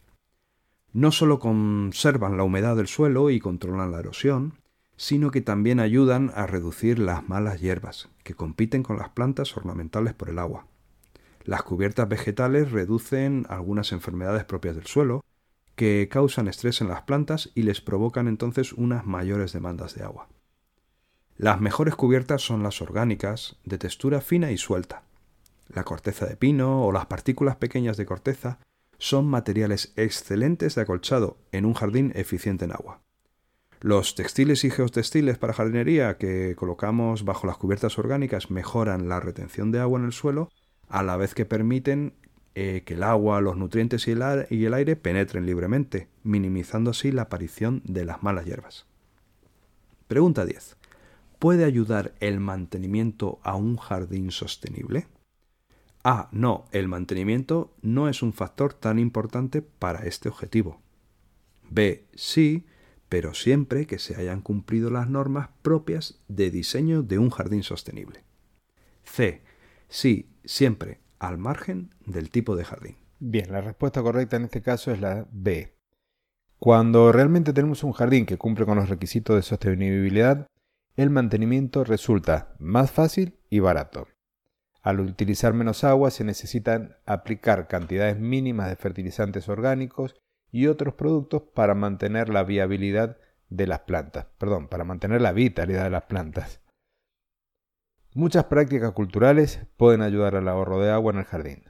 No 0.92 1.12
solo 1.12 1.40
conservan 1.40 2.38
la 2.38 2.44
humedad 2.44 2.76
del 2.76 2.88
suelo 2.88 3.30
y 3.30 3.40
controlan 3.40 3.92
la 3.92 4.00
erosión, 4.00 4.56
sino 4.98 5.32
que 5.32 5.42
también 5.42 5.80
ayudan 5.80 6.32
a 6.36 6.46
reducir 6.48 7.00
las 7.00 7.30
malas 7.30 7.62
hierbas, 7.62 8.10
que 8.24 8.34
compiten 8.34 8.84
con 8.84 8.98
las 8.98 9.10
plantas 9.10 9.56
ornamentales 9.56 10.14
por 10.14 10.30
el 10.30 10.40
agua. 10.40 10.66
Las 11.46 11.64
cubiertas 11.64 12.10
vegetales 12.10 12.72
reducen 12.72 13.46
algunas 13.50 13.92
enfermedades 13.92 14.44
propias 14.44 14.76
del 14.76 14.88
suelo, 14.88 15.24
que 15.76 16.10
causan 16.12 16.50
estrés 16.50 16.82
en 16.82 16.90
las 16.90 17.04
plantas 17.04 17.52
y 17.56 17.64
les 17.64 17.80
provocan 17.80 18.28
entonces 18.28 18.74
unas 18.74 19.06
mayores 19.06 19.54
demandas 19.54 19.96
de 19.96 20.04
agua. 20.04 20.28
Las 21.40 21.62
mejores 21.62 21.96
cubiertas 21.96 22.42
son 22.42 22.64
las 22.64 22.82
orgánicas, 22.82 23.56
de 23.64 23.78
textura 23.78 24.20
fina 24.20 24.52
y 24.52 24.58
suelta. 24.58 25.04
La 25.70 25.86
corteza 25.86 26.26
de 26.26 26.36
pino 26.36 26.86
o 26.86 26.92
las 26.92 27.06
partículas 27.06 27.56
pequeñas 27.56 27.96
de 27.96 28.06
corteza 28.06 28.60
son 28.98 29.26
materiales 29.26 29.94
excelentes 29.96 30.76
de 30.76 30.82
acolchado 30.82 31.38
en 31.54 31.64
un 31.66 31.76
jardín 31.76 32.12
eficiente 32.14 32.66
en 32.66 32.74
agua. 32.74 33.00
Los 33.80 34.16
textiles 34.16 34.66
y 34.66 34.70
geotextiles 34.70 35.38
para 35.38 35.54
jardinería 35.54 36.18
que 36.18 36.58
colocamos 36.58 37.24
bajo 37.24 37.48
las 37.48 37.56
cubiertas 37.56 37.98
orgánicas 37.98 38.52
mejoran 38.52 39.08
la 39.08 39.22
retención 39.22 39.72
de 39.72 39.80
agua 39.80 39.98
en 39.98 40.08
el 40.08 40.12
suelo 40.12 40.50
a 40.90 41.04
la 41.04 41.16
vez 41.16 41.36
que 41.36 41.46
permiten 41.46 42.16
eh, 42.54 42.84
que 42.86 42.96
el 42.96 43.04
agua, 43.04 43.40
los 43.40 43.56
nutrientes 43.56 44.10
y 44.10 44.12
el 44.66 44.74
aire 44.74 44.98
penetren 44.98 45.46
libremente, 45.46 46.10
minimizando 46.22 46.92
así 46.92 47.14
la 47.14 47.22
aparición 47.22 47.82
de 47.86 48.04
las 48.04 48.24
malas 48.24 48.44
hierbas. 48.44 48.88
Pregunta 50.10 50.44
10. 50.44 50.79
¿Puede 51.40 51.64
ayudar 51.64 52.16
el 52.20 52.42
mantenimiento 52.42 53.40
a 53.44 53.56
un 53.56 53.78
jardín 53.78 54.30
sostenible? 54.30 55.08
A. 56.04 56.28
No, 56.34 56.66
el 56.74 56.90
mantenimiento 56.90 57.74
no 57.82 58.10
es 58.10 58.22
un 58.22 58.34
factor 58.34 58.74
tan 58.74 59.00
importante 59.00 59.62
para 59.62 60.06
este 60.06 60.28
objetivo. 60.28 60.82
B. 61.70 62.06
Sí, 62.14 62.66
pero 63.08 63.34
siempre 63.34 63.88
que 63.88 64.00
se 64.00 64.18
hayan 64.18 64.42
cumplido 64.42 64.90
las 64.90 65.10
normas 65.10 65.50
propias 65.62 66.20
de 66.28 66.52
diseño 66.52 67.04
de 67.04 67.20
un 67.20 67.30
jardín 67.30 67.64
sostenible. 67.64 68.24
C. 69.04 69.42
Sí, 69.88 70.30
siempre, 70.44 71.00
al 71.20 71.38
margen 71.38 71.96
del 72.06 72.32
tipo 72.32 72.58
de 72.58 72.66
jardín. 72.66 72.98
Bien, 73.20 73.50
la 73.50 73.62
respuesta 73.62 74.02
correcta 74.02 74.36
en 74.36 74.44
este 74.44 74.62
caso 74.62 74.92
es 74.92 75.00
la 75.00 75.26
B. 75.32 75.74
Cuando 76.60 77.14
realmente 77.14 77.54
tenemos 77.54 77.86
un 77.86 77.94
jardín 77.94 78.26
que 78.26 78.38
cumple 78.38 78.66
con 78.66 78.78
los 78.78 78.90
requisitos 78.90 79.38
de 79.38 79.42
sostenibilidad, 79.42 80.48
el 81.02 81.10
mantenimiento 81.10 81.86
resulta 81.86 82.54
más 82.60 82.92
fácil 82.92 83.40
y 83.50 83.60
barato. 83.60 84.10
Al 84.82 85.00
utilizar 85.00 85.54
menos 85.54 85.86
agua 85.86 86.12
se 86.12 86.26
necesitan 86.26 86.98
aplicar 87.06 87.70
cantidades 87.70 88.20
mínimas 88.20 88.68
de 88.68 88.76
fertilizantes 88.76 89.48
orgánicos 89.48 90.18
y 90.52 90.68
otros 90.68 90.96
productos 90.96 91.44
para 91.54 91.74
mantener 91.74 92.28
la 92.28 92.44
viabilidad 92.44 93.16
de 93.48 93.66
las 93.66 93.80
plantas, 93.80 94.26
perdón, 94.38 94.68
para 94.68 94.84
mantener 94.84 95.22
la 95.22 95.32
vitalidad 95.32 95.86
de 95.86 95.90
las 95.90 96.04
plantas. 96.04 96.60
Muchas 98.14 98.46
prácticas 98.46 98.92
culturales 98.92 99.62
pueden 99.78 100.02
ayudar 100.02 100.36
al 100.36 100.50
ahorro 100.50 100.82
de 100.82 100.92
agua 100.92 101.14
en 101.14 101.20
el 101.20 101.26
jardín, 101.26 101.64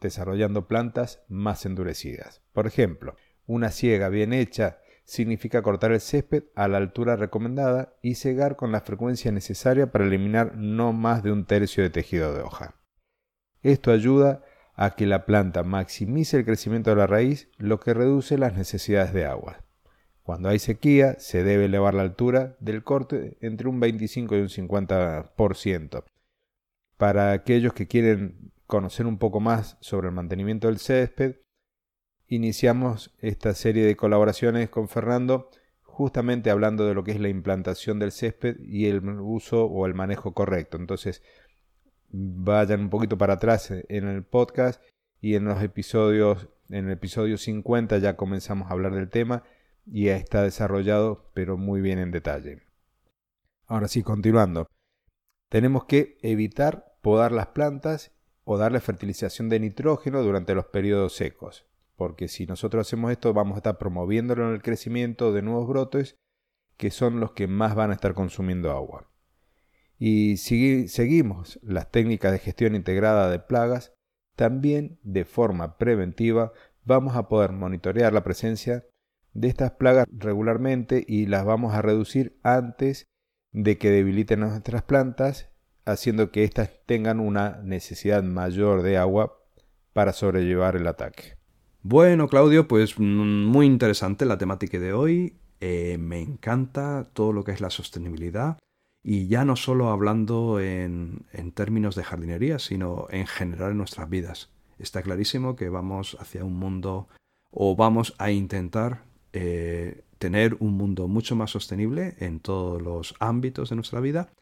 desarrollando 0.00 0.66
plantas 0.66 1.22
más 1.28 1.66
endurecidas. 1.66 2.40
Por 2.54 2.66
ejemplo, 2.66 3.16
una 3.44 3.70
siega 3.70 4.08
bien 4.08 4.32
hecha 4.32 4.78
significa 5.04 5.62
cortar 5.62 5.92
el 5.92 6.00
césped 6.00 6.44
a 6.54 6.68
la 6.68 6.78
altura 6.78 7.16
recomendada 7.16 7.96
y 8.02 8.14
cegar 8.14 8.56
con 8.56 8.72
la 8.72 8.80
frecuencia 8.80 9.32
necesaria 9.32 9.90
para 9.90 10.04
eliminar 10.04 10.56
no 10.56 10.92
más 10.92 11.22
de 11.22 11.32
un 11.32 11.44
tercio 11.44 11.82
de 11.82 11.90
tejido 11.90 12.34
de 12.34 12.42
hoja. 12.42 12.76
Esto 13.62 13.90
ayuda 13.92 14.42
a 14.74 14.94
que 14.96 15.06
la 15.06 15.26
planta 15.26 15.62
maximice 15.62 16.38
el 16.38 16.44
crecimiento 16.44 16.90
de 16.90 16.96
la 16.96 17.06
raíz, 17.06 17.48
lo 17.58 17.78
que 17.78 17.94
reduce 17.94 18.38
las 18.38 18.54
necesidades 18.54 19.12
de 19.12 19.26
agua. 19.26 19.64
Cuando 20.22 20.48
hay 20.48 20.58
sequía, 20.58 21.18
se 21.18 21.42
debe 21.42 21.66
elevar 21.66 21.94
la 21.94 22.02
altura 22.02 22.56
del 22.60 22.84
corte 22.84 23.36
entre 23.40 23.68
un 23.68 23.80
25 23.80 24.36
y 24.36 24.40
un 24.40 24.48
50%. 24.48 26.04
Para 26.96 27.32
aquellos 27.32 27.72
que 27.72 27.88
quieren 27.88 28.52
conocer 28.66 29.06
un 29.06 29.18
poco 29.18 29.40
más 29.40 29.76
sobre 29.80 30.08
el 30.08 30.14
mantenimiento 30.14 30.68
del 30.68 30.78
césped, 30.78 31.36
iniciamos 32.34 33.14
esta 33.18 33.54
serie 33.54 33.84
de 33.84 33.96
colaboraciones 33.96 34.70
con 34.70 34.88
Fernando 34.88 35.50
justamente 35.82 36.50
hablando 36.50 36.86
de 36.86 36.94
lo 36.94 37.04
que 37.04 37.10
es 37.10 37.20
la 37.20 37.28
implantación 37.28 37.98
del 37.98 38.12
césped 38.12 38.56
y 38.60 38.86
el 38.86 39.06
uso 39.20 39.66
o 39.66 39.84
el 39.84 39.92
manejo 39.92 40.32
correcto. 40.32 40.78
Entonces, 40.78 41.22
vayan 42.08 42.80
un 42.80 42.90
poquito 42.90 43.18
para 43.18 43.34
atrás 43.34 43.70
en 43.70 44.08
el 44.08 44.24
podcast 44.24 44.82
y 45.20 45.34
en 45.34 45.44
los 45.44 45.62
episodios, 45.62 46.48
en 46.70 46.86
el 46.86 46.92
episodio 46.92 47.36
50 47.36 47.98
ya 47.98 48.16
comenzamos 48.16 48.70
a 48.70 48.72
hablar 48.72 48.94
del 48.94 49.10
tema 49.10 49.42
y 49.86 50.06
ya 50.06 50.16
está 50.16 50.42
desarrollado, 50.42 51.30
pero 51.34 51.58
muy 51.58 51.82
bien 51.82 51.98
en 51.98 52.10
detalle. 52.10 52.62
Ahora 53.66 53.88
sí, 53.88 54.02
continuando. 54.02 54.68
Tenemos 55.50 55.84
que 55.84 56.16
evitar 56.22 56.94
podar 57.02 57.32
las 57.32 57.48
plantas 57.48 58.12
o 58.44 58.56
darle 58.56 58.80
fertilización 58.80 59.50
de 59.50 59.60
nitrógeno 59.60 60.22
durante 60.22 60.54
los 60.54 60.66
periodos 60.66 61.14
secos, 61.14 61.66
porque 62.02 62.26
si 62.26 62.46
nosotros 62.46 62.84
hacemos 62.84 63.12
esto 63.12 63.32
vamos 63.32 63.54
a 63.54 63.58
estar 63.58 63.78
promoviéndolo 63.78 64.48
en 64.48 64.54
el 64.54 64.60
crecimiento 64.60 65.32
de 65.32 65.40
nuevos 65.40 65.68
brotes 65.68 66.16
que 66.76 66.90
son 66.90 67.20
los 67.20 67.30
que 67.30 67.46
más 67.46 67.76
van 67.76 67.92
a 67.92 67.94
estar 67.94 68.12
consumiendo 68.12 68.72
agua. 68.72 69.08
Y 70.00 70.38
si 70.38 70.88
seguimos 70.88 71.60
las 71.62 71.92
técnicas 71.92 72.32
de 72.32 72.40
gestión 72.40 72.74
integrada 72.74 73.30
de 73.30 73.38
plagas, 73.38 73.92
también 74.34 74.98
de 75.04 75.24
forma 75.24 75.78
preventiva 75.78 76.52
vamos 76.82 77.14
a 77.14 77.28
poder 77.28 77.52
monitorear 77.52 78.12
la 78.12 78.24
presencia 78.24 78.84
de 79.32 79.46
estas 79.46 79.70
plagas 79.70 80.06
regularmente 80.10 81.04
y 81.06 81.26
las 81.26 81.44
vamos 81.44 81.72
a 81.72 81.82
reducir 81.82 82.36
antes 82.42 83.06
de 83.52 83.78
que 83.78 83.90
debiliten 83.92 84.40
nuestras 84.40 84.82
plantas, 84.82 85.52
haciendo 85.84 86.32
que 86.32 86.42
éstas 86.42 86.72
tengan 86.84 87.20
una 87.20 87.60
necesidad 87.62 88.24
mayor 88.24 88.82
de 88.82 88.96
agua 88.96 89.38
para 89.92 90.12
sobrellevar 90.12 90.74
el 90.74 90.88
ataque. 90.88 91.40
Bueno, 91.84 92.28
Claudio, 92.28 92.68
pues 92.68 92.98
mm, 92.98 93.44
muy 93.44 93.66
interesante 93.66 94.24
la 94.24 94.38
temática 94.38 94.78
de 94.78 94.92
hoy. 94.92 95.34
Eh, 95.60 95.98
me 95.98 96.20
encanta 96.20 97.08
todo 97.12 97.32
lo 97.32 97.42
que 97.42 97.50
es 97.52 97.60
la 97.60 97.70
sostenibilidad 97.70 98.58
y 99.02 99.26
ya 99.26 99.44
no 99.44 99.56
solo 99.56 99.90
hablando 99.90 100.60
en, 100.60 101.24
términos 101.54 101.96
de 101.96 102.04
jardinería, 102.04 102.60
sino 102.60 103.06
en 103.10 103.26
general 103.26 103.72
en 103.72 103.78
nuestras 103.78 104.08
vidas. 104.08 104.50
Está 104.78 105.02
clarísimo 105.02 105.56
que 105.56 105.68
vamos 105.68 106.16
hacia 106.20 106.44
un 106.44 106.56
mundo 106.56 107.08
o 107.50 107.74
vamos 107.74 108.14
a 108.18 108.30
intentar 108.30 109.02
eh, 109.32 110.04
tener 110.18 110.56
un 110.60 110.74
mundo 110.74 111.08
mucho 111.08 111.34
más 111.34 111.50
sostenible 111.50 112.14
en 112.20 112.38
todos 112.38 112.80
los 112.80 113.16
ámbitos 113.18 113.70
de 113.70 113.76
nuestra 113.76 113.98
vida, 113.98 114.32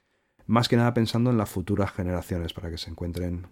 más 0.47 0.69
que 0.69 0.77
nada 0.77 0.93
pensando 0.93 1.31
en 1.31 1.39
las 1.39 1.49
futuras 1.49 1.91
generaciones 1.93 2.53
para 2.53 2.71
que 2.71 2.79
se 2.79 2.91
encuentren 2.91 3.47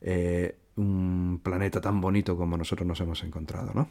eh, 0.00 0.56
un 0.76 1.40
planeta 1.42 1.80
tan 1.80 2.00
bonito 2.00 2.36
como 2.36 2.56
nosotros 2.56 2.86
nos 2.86 3.00
hemos 3.00 3.22
encontrado, 3.24 3.72
¿no? 3.74 3.88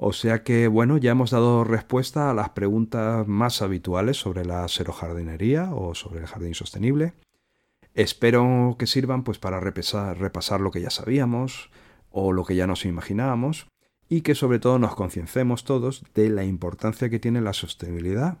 O 0.00 0.12
sea 0.12 0.44
que, 0.44 0.68
bueno, 0.68 0.96
ya 0.96 1.10
hemos 1.10 1.32
dado 1.32 1.64
respuesta 1.64 2.30
a 2.30 2.34
las 2.34 2.50
preguntas 2.50 3.26
más 3.26 3.62
habituales 3.62 4.16
sobre 4.16 4.44
la 4.44 4.68
serojardinería 4.68 5.74
o 5.74 5.94
sobre 5.96 6.20
el 6.20 6.26
jardín 6.26 6.54
sostenible. 6.54 7.14
Espero 7.94 8.76
que 8.78 8.86
sirvan 8.86 9.24
pues 9.24 9.38
para 9.40 9.58
repasar, 9.58 10.18
repasar 10.18 10.60
lo 10.60 10.70
que 10.70 10.80
ya 10.80 10.90
sabíamos 10.90 11.70
o 12.10 12.32
lo 12.32 12.44
que 12.44 12.54
ya 12.54 12.68
nos 12.68 12.84
imaginábamos 12.84 13.66
y 14.08 14.20
que 14.20 14.36
sobre 14.36 14.60
todo 14.60 14.78
nos 14.78 14.94
conciencemos 14.94 15.64
todos 15.64 16.04
de 16.14 16.30
la 16.30 16.44
importancia 16.44 17.10
que 17.10 17.18
tiene 17.18 17.40
la 17.40 17.52
sostenibilidad 17.52 18.38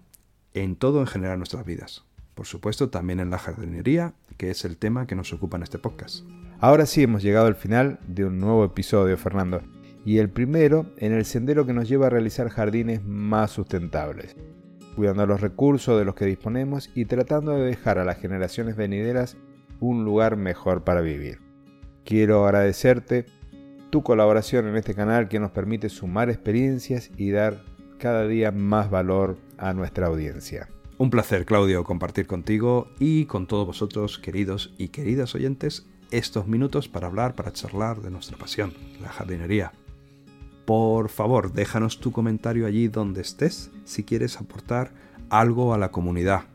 en 0.54 0.76
todo 0.76 1.00
en 1.00 1.08
general 1.08 1.34
en 1.34 1.40
nuestras 1.40 1.66
vidas. 1.66 2.07
Por 2.38 2.46
supuesto, 2.46 2.88
también 2.88 3.18
en 3.18 3.30
la 3.30 3.38
jardinería, 3.38 4.14
que 4.36 4.50
es 4.50 4.64
el 4.64 4.76
tema 4.76 5.08
que 5.08 5.16
nos 5.16 5.32
ocupa 5.32 5.56
en 5.56 5.64
este 5.64 5.80
podcast. 5.80 6.24
Ahora 6.60 6.86
sí 6.86 7.02
hemos 7.02 7.20
llegado 7.20 7.48
al 7.48 7.56
final 7.56 7.98
de 8.06 8.26
un 8.26 8.38
nuevo 8.38 8.64
episodio, 8.64 9.16
Fernando, 9.18 9.60
y 10.04 10.18
el 10.18 10.30
primero 10.30 10.86
en 10.98 11.12
el 11.12 11.24
sendero 11.24 11.66
que 11.66 11.72
nos 11.72 11.88
lleva 11.88 12.06
a 12.06 12.10
realizar 12.10 12.48
jardines 12.48 13.02
más 13.02 13.50
sustentables. 13.50 14.36
cuidando 14.94 15.26
los 15.26 15.40
recursos 15.40 15.98
de 15.98 16.04
los 16.04 16.14
que 16.14 16.26
disponemos 16.26 16.90
y 16.94 17.06
tratando 17.06 17.56
de 17.56 17.66
dejar 17.66 17.98
a 17.98 18.04
las 18.04 18.18
generaciones 18.18 18.76
venideras 18.76 19.36
un 19.80 20.04
lugar 20.04 20.36
mejor 20.36 20.84
para 20.84 21.00
vivir. 21.00 21.40
Quiero 22.04 22.44
agradecerte 22.44 23.26
tu 23.90 24.04
colaboración 24.04 24.68
en 24.68 24.76
este 24.76 24.94
canal 24.94 25.28
que 25.28 25.40
nos 25.40 25.50
permite 25.50 25.88
sumar 25.88 26.30
experiencias 26.30 27.10
y 27.16 27.32
dar 27.32 27.64
cada 27.98 28.28
día 28.28 28.52
más 28.52 28.90
valor 28.90 29.38
a 29.56 29.72
nuestra 29.72 30.06
audiencia. 30.06 30.68
Un 31.00 31.10
placer, 31.10 31.44
Claudio, 31.44 31.84
compartir 31.84 32.26
contigo 32.26 32.88
y 32.98 33.26
con 33.26 33.46
todos 33.46 33.64
vosotros, 33.64 34.18
queridos 34.18 34.74
y 34.78 34.88
queridas 34.88 35.36
oyentes, 35.36 35.86
estos 36.10 36.48
minutos 36.48 36.88
para 36.88 37.06
hablar, 37.06 37.36
para 37.36 37.52
charlar 37.52 38.02
de 38.02 38.10
nuestra 38.10 38.36
pasión, 38.36 38.74
la 39.00 39.08
jardinería. 39.08 39.70
Por 40.66 41.08
favor, 41.08 41.52
déjanos 41.52 42.00
tu 42.00 42.10
comentario 42.10 42.66
allí 42.66 42.88
donde 42.88 43.20
estés 43.20 43.70
si 43.84 44.02
quieres 44.02 44.38
aportar 44.38 44.92
algo 45.30 45.72
a 45.72 45.78
la 45.78 45.92
comunidad, 45.92 46.46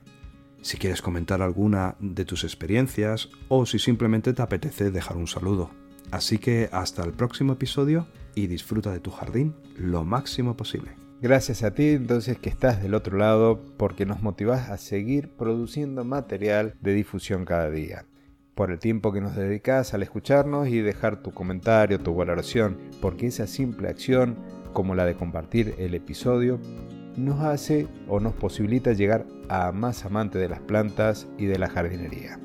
si 0.61 0.77
quieres 0.77 1.01
comentar 1.01 1.41
alguna 1.41 1.95
de 2.01 2.25
tus 2.25 2.43
experiencias 2.43 3.29
o 3.47 3.65
si 3.65 3.79
simplemente 3.79 4.33
te 4.33 4.41
apetece 4.41 4.91
dejar 4.91 5.15
un 5.15 5.27
saludo. 5.27 5.69
Así 6.11 6.37
que 6.37 6.67
hasta 6.73 7.01
el 7.05 7.13
próximo 7.13 7.53
episodio 7.53 8.07
y 8.35 8.47
disfruta 8.47 8.91
de 8.91 8.99
tu 8.99 9.09
jardín 9.09 9.55
lo 9.77 10.03
máximo 10.03 10.57
posible. 10.57 10.97
Gracias 11.23 11.63
a 11.63 11.73
ti 11.73 11.91
entonces 11.91 12.37
que 12.37 12.49
estás 12.49 12.83
del 12.83 12.93
otro 12.93 13.17
lado 13.17 13.61
porque 13.77 14.05
nos 14.05 14.21
motivas 14.21 14.69
a 14.69 14.77
seguir 14.77 15.29
produciendo 15.29 16.03
material 16.03 16.75
de 16.81 16.93
difusión 16.93 17.45
cada 17.45 17.69
día. 17.69 18.03
Por 18.55 18.71
el 18.71 18.79
tiempo 18.79 19.13
que 19.13 19.21
nos 19.21 19.33
dedicas 19.33 19.93
al 19.93 20.03
escucharnos 20.03 20.67
y 20.67 20.81
dejar 20.81 21.23
tu 21.23 21.31
comentario, 21.31 21.97
tu 21.97 22.13
valoración, 22.13 22.77
porque 22.99 23.27
esa 23.27 23.47
simple 23.47 23.87
acción, 23.87 24.35
como 24.73 24.95
la 24.95 25.05
de 25.05 25.15
compartir 25.15 25.75
el 25.77 25.93
episodio, 25.93 26.59
nos 27.15 27.39
hace 27.39 27.87
o 28.09 28.19
nos 28.19 28.33
posibilita 28.33 28.91
llegar 28.91 29.25
a 29.47 29.71
más 29.71 30.03
amantes 30.03 30.41
de 30.41 30.49
las 30.49 30.59
plantas 30.59 31.29
y 31.37 31.45
de 31.45 31.57
la 31.57 31.69
jardinería. 31.69 32.37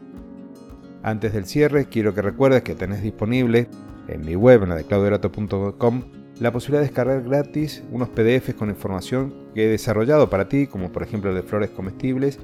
Antes 1.02 1.32
del 1.32 1.46
cierre, 1.46 1.86
quiero 1.86 2.14
que 2.14 2.22
recuerdes 2.22 2.62
que 2.62 2.76
tenés 2.76 3.02
disponible 3.02 3.66
en 4.06 4.24
mi 4.24 4.36
web, 4.36 4.62
en 4.62 4.68
la 4.68 4.76
de 4.76 4.84
claudiorato.com, 4.84 6.17
la 6.40 6.52
posibilidad 6.52 6.80
de 6.80 6.86
descargar 6.88 7.22
gratis 7.22 7.82
unos 7.90 8.08
PDFs 8.10 8.54
con 8.54 8.70
información 8.70 9.34
que 9.54 9.64
he 9.64 9.68
desarrollado 9.68 10.30
para 10.30 10.48
ti, 10.48 10.66
como 10.66 10.92
por 10.92 11.02
ejemplo 11.02 11.30
el 11.30 11.36
de 11.36 11.42
flores 11.42 11.70
comestibles, 11.70 12.38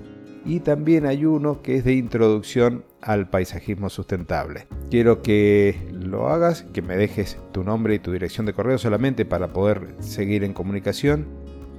y 0.45 0.61
también 0.61 1.07
hay 1.07 1.25
uno 1.25 1.63
que 1.63 1.77
es 1.77 1.85
de 1.85 1.95
introducción 1.95 2.85
al 3.01 3.31
paisajismo 3.31 3.89
sustentable. 3.89 4.67
Quiero 4.91 5.23
que 5.23 5.89
lo 5.93 6.29
hagas, 6.29 6.63
que 6.63 6.83
me 6.83 6.97
dejes 6.97 7.39
tu 7.53 7.65
nombre 7.65 7.95
y 7.95 7.99
tu 7.99 8.13
dirección 8.13 8.45
de 8.45 8.53
correo 8.53 8.79
solamente 8.79 9.25
para 9.25 9.53
poder 9.53 9.95
seguir 10.01 10.45
en 10.45 10.53
comunicación 10.53 11.27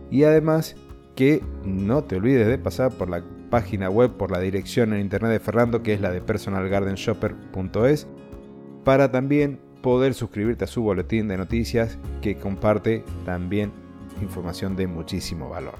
y 0.09 0.23
además 0.23 0.75
que 1.15 1.43
no 1.63 2.03
te 2.03 2.15
olvides 2.15 2.47
de 2.47 2.57
pasar 2.57 2.91
por 2.91 3.09
la 3.09 3.23
página 3.49 3.89
web, 3.89 4.17
por 4.17 4.31
la 4.31 4.39
dirección 4.39 4.93
en 4.93 5.01
internet 5.01 5.31
de 5.31 5.39
Fernando, 5.39 5.83
que 5.83 5.93
es 5.93 6.01
la 6.01 6.11
de 6.11 6.21
personalgardenshopper.es, 6.21 8.07
para 8.83 9.11
también 9.11 9.59
poder 9.85 10.15
suscribirte 10.15 10.63
a 10.63 10.67
su 10.67 10.81
boletín 10.81 11.27
de 11.27 11.37
noticias 11.37 11.99
que 12.23 12.39
comparte 12.39 13.03
también 13.23 13.71
información 14.19 14.75
de 14.75 14.87
muchísimo 14.87 15.47
valor. 15.47 15.75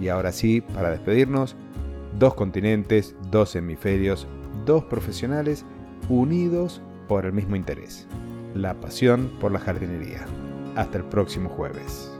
Y 0.00 0.08
ahora 0.08 0.32
sí, 0.32 0.60
para 0.60 0.90
despedirnos, 0.90 1.54
dos 2.18 2.34
continentes, 2.34 3.14
dos 3.30 3.54
hemisferios, 3.54 4.26
dos 4.66 4.82
profesionales 4.86 5.64
unidos 6.08 6.82
por 7.06 7.24
el 7.24 7.32
mismo 7.32 7.54
interés, 7.54 8.08
la 8.56 8.74
pasión 8.80 9.30
por 9.40 9.52
la 9.52 9.60
jardinería. 9.60 10.26
Hasta 10.74 10.98
el 10.98 11.04
próximo 11.04 11.48
jueves. 11.48 12.11